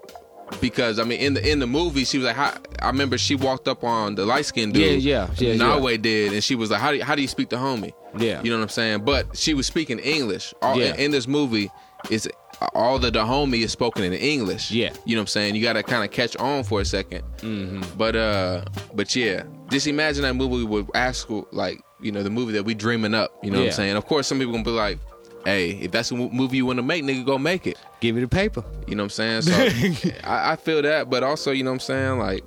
[0.60, 3.34] because I mean in the in the movie she was like, how, I remember she
[3.34, 5.02] walked up on the light skinned dude.
[5.02, 7.28] Yeah, yeah, yeah, Nawi did, and she was like, how do you, how do you
[7.28, 7.92] speak to homie?
[8.16, 8.42] Yeah.
[8.42, 9.04] you know what I'm saying.
[9.04, 10.52] But she was speaking English.
[10.60, 10.92] All, Yeah.
[10.94, 11.70] in, in this movie,
[12.10, 12.28] it's
[12.74, 14.70] all the Dahomey is spoken in English.
[14.70, 14.92] Yeah.
[15.04, 15.54] you know what I'm saying.
[15.54, 17.82] You got to kind of catch on for a 2nd Mm-hmm.
[17.98, 22.52] But uh, but yeah, just imagine that movie with actual like you know the movie
[22.52, 23.32] that we dreaming up.
[23.42, 23.96] You know what I'm saying.
[23.96, 24.98] Of course, some people gonna be like,
[25.44, 27.76] hey, if that's a movie you want to make, nigga, go make it.
[28.00, 28.64] give me the paper.
[28.86, 29.42] You know what I'm saying?
[29.42, 32.18] So I, I feel that, but also, you know what I'm saying?
[32.18, 32.44] Like,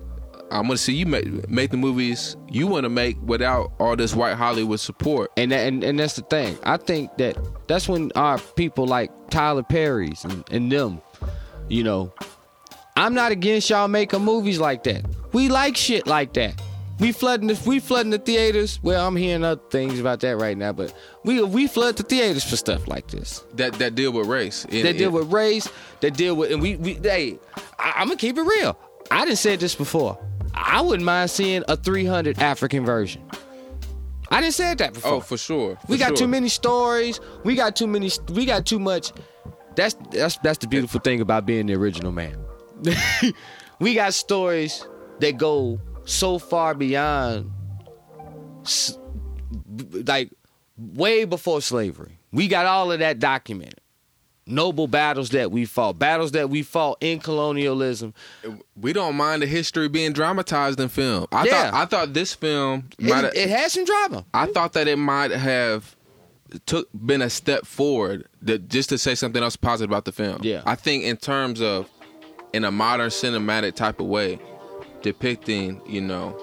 [0.52, 4.14] I'm gonna see you make make the movies you want to make without all this
[4.16, 5.32] white Hollywood support.
[5.38, 6.58] And, that, and and that's the thing.
[6.64, 7.38] I think that
[7.68, 11.02] that's when our people like Tyler Perry's and, and them,
[11.68, 12.14] you know,
[12.96, 15.06] I'm not against y'all making movies like that.
[15.34, 16.62] We like shit like that.
[17.00, 18.80] We flooding the we flooding the theaters.
[18.82, 20.94] Well, I'm hearing other things about that right now, but
[21.24, 23.44] we we flood the theaters for stuff like this.
[23.56, 24.64] That that deal with race.
[24.66, 25.68] And- They deal with race.
[26.00, 27.40] They deal with and we we hey,
[27.80, 28.78] I, I'm gonna keep it real.
[29.12, 30.18] I didn't say this before.
[30.56, 33.24] I wouldn't mind seeing a 300 African version.
[34.32, 35.14] I didn't say that before.
[35.14, 35.78] Oh, for sure.
[35.88, 36.18] We got sure.
[36.18, 37.20] too many stories.
[37.44, 38.10] We got too many.
[38.30, 39.12] We got too much.
[39.76, 42.38] That's that's that's the beautiful thing about being the original man.
[43.80, 44.88] we got stories
[45.20, 47.52] that go so far beyond,
[50.08, 50.32] like
[50.78, 52.18] way before slavery.
[52.32, 53.80] We got all of that documented.
[54.48, 58.14] Noble battles that we fought, battles that we fought in colonialism.
[58.80, 61.26] We don't mind the history being dramatized in film.
[61.32, 61.72] I Yeah.
[61.72, 64.24] thought I thought this film It, it had some drama.
[64.36, 65.96] I thought that it might have
[66.68, 70.38] took been a step forward that just to say something else positive about the film.
[70.44, 70.62] Yeah.
[70.68, 71.90] I think in terms of
[72.54, 74.38] in a modern cinematic type of way,
[75.02, 76.40] depicting, you know,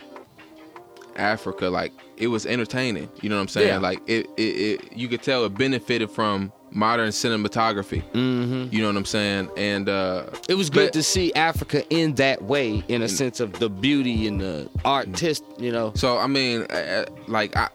[1.14, 3.08] Africa, like it was entertaining.
[3.20, 3.68] You know what I'm saying?
[3.68, 3.78] Yeah.
[3.78, 8.02] Like it, it, it you could tell it benefited from modern cinematography.
[8.12, 8.74] Mm-hmm.
[8.74, 9.50] You know what I'm saying?
[9.56, 13.40] And uh, It was good but- to see Africa in that way, in a sense
[13.40, 15.44] of the beauty and the artist.
[15.58, 17.68] You know, So I mean, uh, like I.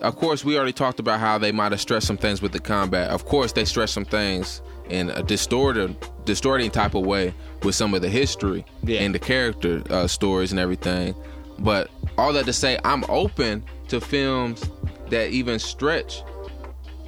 [0.00, 2.58] Of course, we already talked about how they might have stressed some things with the
[2.58, 3.10] combat.
[3.10, 5.94] Of course, they stressed some things in a distorted,
[6.24, 9.00] distorting type of way with some of the history Yeah.
[9.00, 11.14] and the character uh, stories and everything.
[11.58, 14.64] But all that to say, I'm open to films
[15.10, 16.22] that even stretch.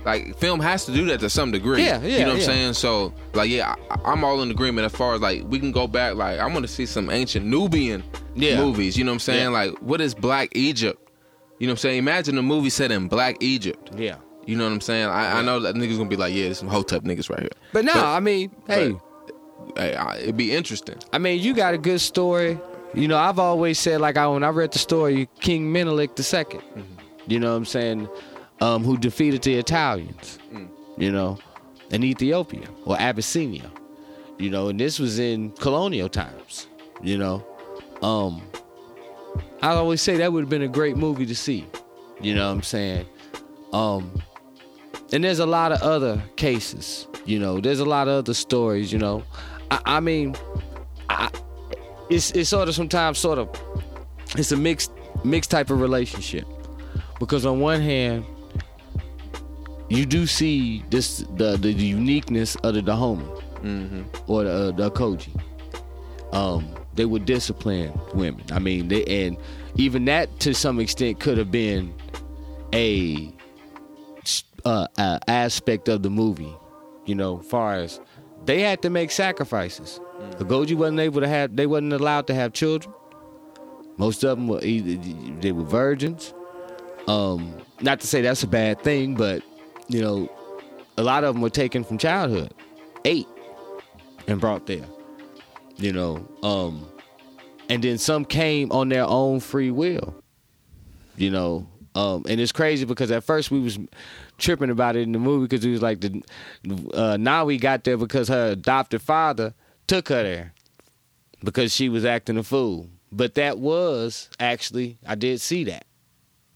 [0.04, 1.84] Like film has to do that to some degree.
[1.84, 2.44] Yeah, yeah, You know what yeah.
[2.48, 2.72] I'm saying?
[2.74, 5.86] So like, yeah, I, I'm all in agreement as far as like we can go
[5.86, 6.14] back.
[6.16, 8.02] Like I want to see some ancient Nubian
[8.34, 8.56] Yeah.
[8.58, 8.96] movies.
[8.96, 9.42] You know what I'm saying?
[9.44, 9.48] Yeah.
[9.48, 10.98] Like what is Black Egypt?
[11.58, 11.98] You know what I'm saying?
[11.98, 13.90] Imagine a movie set in Black Egypt.
[13.96, 14.16] yeah.
[14.44, 15.06] You know what I'm saying?
[15.06, 17.50] I, I know that niggas gonna be like, yeah, there's some hotep niggas right here.
[17.72, 18.96] But no, I mean, hey,
[19.76, 20.96] Hey, I, it'd be interesting.
[21.12, 22.58] I mean, you got a good story.
[22.92, 26.24] You know, I've always said, like, I when I read the story, King Menelik II,
[26.24, 26.82] Mm-hmm.
[27.28, 28.08] you know what I'm saying,
[28.64, 30.68] um, who defeated the Italians, Mm.
[30.96, 31.30] you know,
[31.90, 33.68] in Ethiopia or Abyssinia,
[34.38, 36.66] you know, and this was in colonial times,
[37.02, 37.36] you know.
[38.02, 38.42] Um,
[39.62, 41.66] I always say that would have been a great movie to see,
[42.20, 43.06] you know what I'm saying.
[43.72, 44.02] Um,
[45.12, 47.60] and there's a lot of other cases, you know.
[47.60, 49.22] There's a lot of other stories, you know.
[49.70, 50.34] I, I mean,
[51.08, 51.30] I,
[52.10, 53.48] it's it's sort of sometimes sort of
[54.36, 54.92] it's a mixed
[55.24, 56.46] mixed type of relationship
[57.20, 58.24] because on one hand
[59.96, 63.24] you do see this the the uniqueness of the Dahomey
[64.26, 65.40] or the uh, the Agojie.
[66.32, 68.44] Um, they would discipline women.
[68.52, 69.36] I mean, they and
[69.76, 71.94] even that to some extent could have been
[72.72, 73.32] a
[74.64, 76.54] uh, uh, aspect of the movie.
[77.04, 78.00] You know, far as
[78.44, 80.00] they had to make sacrifices.
[80.38, 81.56] The Agojie wasn't able to have.
[81.56, 82.94] They wasn't allowed to have children.
[83.96, 85.02] Most of them were either
[85.40, 86.32] they were virgins.
[87.08, 89.42] Um, not to say that's a bad thing, but
[89.92, 90.28] you know,
[90.96, 92.52] a lot of them were taken from childhood,
[93.04, 93.26] eight,
[94.26, 94.86] and brought there.
[95.76, 96.88] You know, um,
[97.68, 100.14] and then some came on their own free will.
[101.16, 103.78] You know, um, and it's crazy because at first we was
[104.38, 106.22] tripping about it in the movie because it was like the
[106.64, 109.54] uh, Nawi got there because her adopted father
[109.86, 110.54] took her there
[111.44, 112.88] because she was acting a fool.
[113.10, 115.84] But that was actually I did see that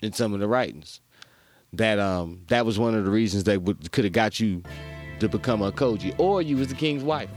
[0.03, 1.01] in some of the writings.
[1.72, 4.62] That um that was one of the reasons they would could have got you
[5.20, 7.30] to become a Agojie, or you was the king's wife.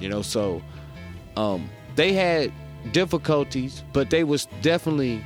[0.00, 0.62] You know, so
[1.36, 2.52] um they had
[2.92, 5.24] difficulties, but they was definitely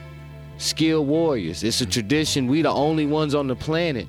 [0.59, 1.63] skilled warriors.
[1.63, 2.47] It's a tradition.
[2.47, 4.07] We the only ones on the planet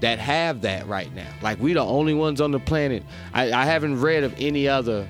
[0.00, 1.28] that have that right now.
[1.42, 3.04] Like we the only ones on the planet.
[3.32, 5.06] I, I haven't read of any other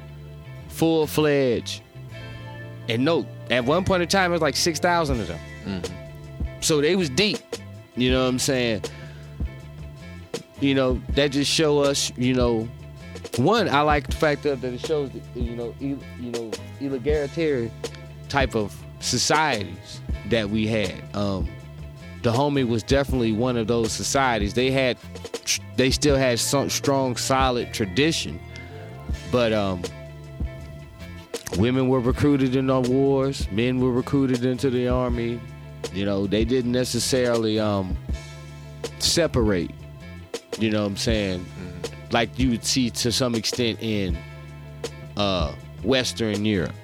[0.69, 1.83] full fledged.
[2.89, 5.83] And note, at one point in time, it was like six thousand of them.
[6.61, 7.39] So they was deep.
[8.01, 8.83] You know what I'm saying?
[10.61, 12.11] You know that just show us.
[12.17, 12.69] You know,
[13.37, 17.71] one I like the fact that it shows you know you know egalitarian
[18.29, 20.95] type of societies that we had.
[21.15, 21.49] Um,
[22.23, 24.55] Dahomey was definitely one of those societies.
[24.55, 24.97] They had,
[25.77, 28.39] they still had some strong, solid tradition,
[29.33, 29.83] but um,
[31.59, 33.51] women were recruited in our wars.
[33.51, 35.41] Men were recruited into the army.
[35.93, 37.97] You know, they didn't necessarily um
[38.99, 39.71] separate.
[40.59, 41.45] You know what I'm saying?
[42.13, 44.17] Like you would see to some extent in
[45.17, 46.75] uh Western Europe.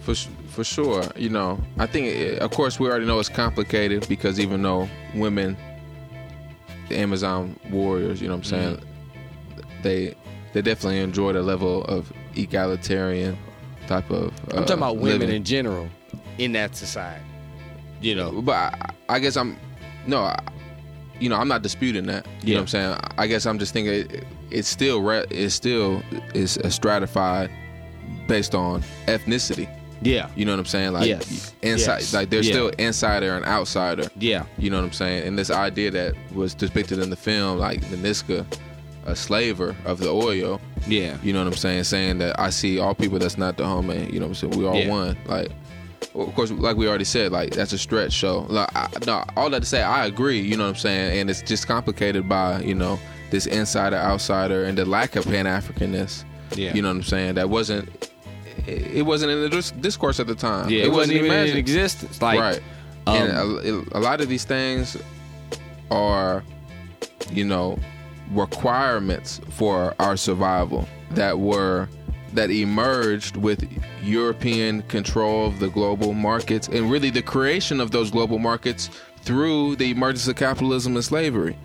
[0.00, 0.14] For
[0.48, 4.40] for sure, you know, I think, it, of course, we already know it's complicated because
[4.40, 5.56] even though women,
[6.88, 8.82] the Amazon warriors, you know what I'm saying,
[9.82, 10.16] they
[10.52, 13.38] they definitely enjoyed a level of egalitarian
[13.86, 14.32] type of.
[14.52, 15.36] Uh, I'm talking about women living.
[15.36, 15.88] in general
[16.38, 17.24] in that society.
[18.00, 18.74] You know, but I,
[19.08, 19.56] I guess I'm
[20.06, 20.38] no, I,
[21.20, 22.26] you know, I'm not disputing that.
[22.42, 22.96] You know what I'm saying?
[23.18, 26.02] I guess I'm just thinking it, it's still re- it's still
[26.34, 27.50] is stratified
[28.28, 29.68] based on ethnicity.
[30.00, 30.92] yeah, You know what I'm saying?
[30.92, 31.54] Like Yes.
[31.62, 32.14] inside, Yes.
[32.14, 32.52] like there's Yeah.
[32.54, 34.08] still insider and outsider.
[34.18, 35.26] yeah, You know what I'm saying?
[35.26, 38.46] And this idea that was depicted in the film, like Nanisca,
[39.06, 40.60] a slaver of the Oyo.
[40.86, 41.84] yeah, You know what I'm saying?
[41.84, 44.08] Saying that I see all people that's not Dahomey.
[44.12, 44.56] You know what I'm saying?
[44.58, 44.88] We all Yeah.
[44.88, 45.16] one.
[45.26, 45.50] Like,
[46.20, 48.18] of course, like we already said, like that's a stretch.
[48.18, 50.40] So, like, I, no, all that to say, I agree.
[50.40, 51.20] You know what I'm saying?
[51.20, 52.98] And it's just complicated by you know
[53.30, 56.24] this insider outsider and the lack of Pan Africanness.
[56.54, 56.74] yeah.
[56.74, 57.34] You know what I'm saying?
[57.34, 58.10] That wasn't.
[58.66, 60.68] It it wasn't in the discourse at the time.
[60.68, 62.20] yeah, it, wasn't, even in existence.
[62.20, 62.60] Like, right.
[63.06, 64.96] um, and a, a lot of these things
[65.90, 66.42] are,
[67.30, 67.78] you know,
[68.32, 71.88] requirements for our survival that were
[72.34, 73.66] that emerged with
[74.02, 78.90] European control of the global markets and really the creation of those global markets
[79.22, 81.56] through the emergence of capitalism and slavery.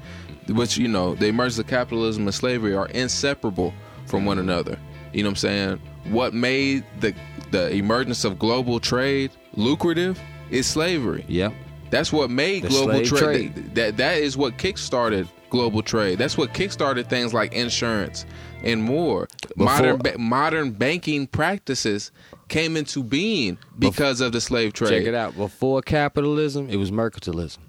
[0.49, 3.73] which you know, the emergence of capitalism and slavery are inseparable
[4.05, 4.77] from one another.
[5.13, 5.81] You know what I'm saying?
[6.09, 7.13] What made the
[7.51, 11.23] the emergence of global trade lucrative is slavery.
[11.27, 11.53] Yep.
[11.91, 13.75] That's what made The global trade.
[13.75, 16.17] That that is what kickstarted global trade.
[16.17, 18.25] That's what kickstarted things like insurance
[18.63, 19.27] and more.
[19.55, 22.11] modern ba- modern banking practices
[22.49, 24.89] came into being because of the slave trade.
[24.89, 25.37] Check it out.
[25.37, 27.59] Before capitalism, it was mercantilism.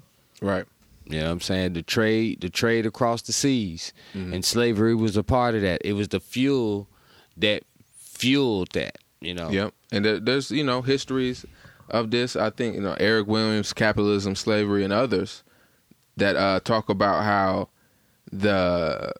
[0.42, 0.64] Right.
[1.06, 1.74] You know what I'm saying?
[1.74, 4.32] The trade, the trade across the seas, Mm-hmm.
[4.32, 5.82] and slavery was a part of that.
[5.84, 6.88] It was the fuel
[7.36, 7.62] that
[7.94, 8.96] fueled that.
[9.20, 9.50] You know.
[9.50, 9.74] Yep.
[9.92, 11.44] And there, there's you know histories
[11.90, 12.34] of this.
[12.36, 15.42] I think you know Eric Williams, capitalism, slavery, and others
[16.16, 17.68] that uh, talk about how
[18.32, 19.12] the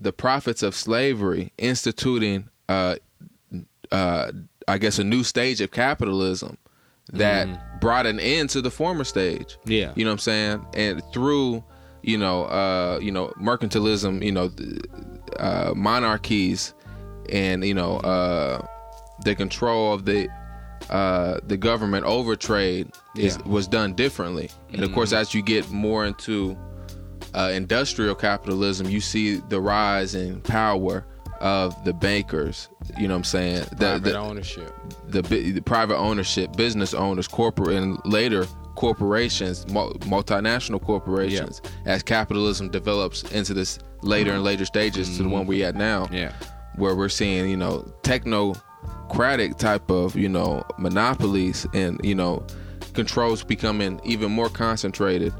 [0.00, 2.96] the profits of slavery instituting uh,
[3.92, 4.30] uh,
[4.68, 6.58] I guess a new stage of capitalism
[7.12, 9.56] that brought an end to the former stage.
[9.64, 9.92] Yeah.
[9.94, 10.66] You know what I'm saying?
[10.74, 11.62] And through,
[12.02, 14.50] you know, uh, you know, mercantilism, you know,
[15.38, 16.74] uh, monarchies
[17.30, 18.66] and, you know, uh,
[19.24, 20.28] the control of the
[20.90, 23.48] uh, the government over trade is, Yeah.
[23.48, 24.50] was done differently.
[24.72, 26.56] And of course, as you get more into
[27.34, 31.06] uh, industrial capitalism, you see the rise in power
[31.40, 32.68] of the bankers.
[32.98, 33.64] You know what I'm saying?
[33.72, 34.72] The, Private the, ownership.
[35.08, 43.22] the, the private ownership, business owners, corporate, and later corporations, multinational corporations, as capitalism develops
[43.32, 46.32] into this later and later stages to the one we at now, Yeah.
[46.76, 52.44] where we're seeing you know technocratic type of you know monopolies and you know
[52.94, 55.32] controls becoming even more concentrated,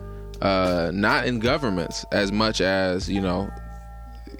[0.42, 3.50] uh, not in governments as much as you know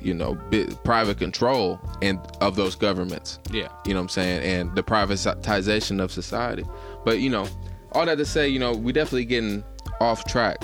[0.00, 3.68] you know bi- private control and of those governments Yeah.
[3.86, 6.64] you know what I'm saying, and the privatization of society.
[7.04, 7.46] But you know,
[7.92, 9.64] all that to say, you know, we definitely getting
[10.00, 10.58] off track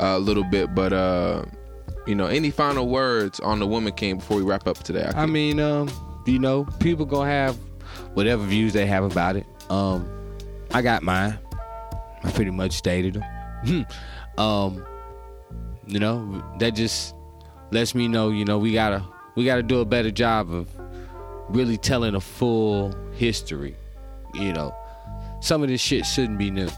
[0.00, 0.74] a little bit.
[0.74, 1.44] But uh,
[2.06, 5.10] you know, any final words on the Woman King before we wrap up today?
[5.14, 5.88] I mean, um,
[6.26, 7.56] you know, people gonna have
[8.14, 9.46] whatever views they have about it.
[9.70, 10.08] Um,
[10.74, 11.38] I got mine.
[12.24, 13.14] I pretty much stated
[13.64, 13.86] them.
[14.38, 14.84] Um,
[15.86, 17.14] you know, that just
[17.70, 19.02] lets me know, you know, we gotta
[19.36, 20.68] we gotta do a better job of
[21.48, 23.74] really telling a full history.
[24.34, 24.74] You know,
[25.40, 26.68] some of this shit shouldn't be new.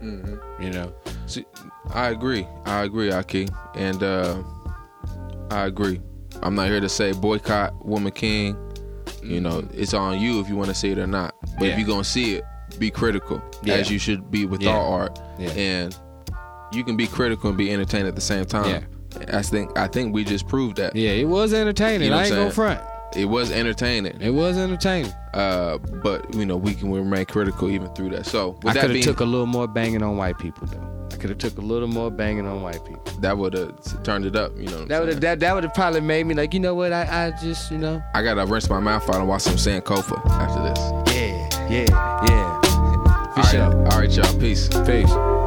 [0.00, 0.92] You know,
[1.26, 1.44] See,
[1.90, 2.46] I agree.
[2.66, 4.42] I agree, Ahki, and uh,
[5.50, 6.00] I agree.
[6.42, 8.56] I'm not here to say boycott Woman King.
[9.24, 11.34] You know, it's on you if you want to see it or not.
[11.58, 12.44] But if you're gonna see it,
[12.78, 13.74] be critical, Yeah.
[13.74, 14.70] as you should be with Yeah.
[14.76, 15.18] all art.
[15.38, 15.48] Yeah.
[15.50, 15.96] And
[16.72, 18.86] you can be critical and be entertained at the same time.
[19.32, 20.94] I think I think we just proved that.
[20.94, 22.04] yeah, it was entertaining.
[22.06, 22.80] You know I ain't gonna front.
[23.16, 24.20] It was entertaining.
[24.20, 25.12] It was entertaining.
[25.32, 28.26] Uh, but you know, we can remain critical even through that.
[28.26, 31.06] So I could have took a little more banging on white people though.
[31.10, 33.02] I could have took a little more banging on white people.
[33.20, 34.52] that would have turned it up.
[34.58, 36.74] You know, That would have that, that would have probably made me like, you know
[36.74, 36.92] what?
[36.92, 38.02] I, I just, you know.
[38.14, 41.14] I gotta rinse my mouth out and watch some Sankofa after this.
[41.16, 42.60] Yeah, yeah, yeah.
[42.60, 43.86] For All right, sure.
[43.90, 44.38] all right, y'all.
[44.38, 44.68] Peace.
[44.86, 45.37] Peace.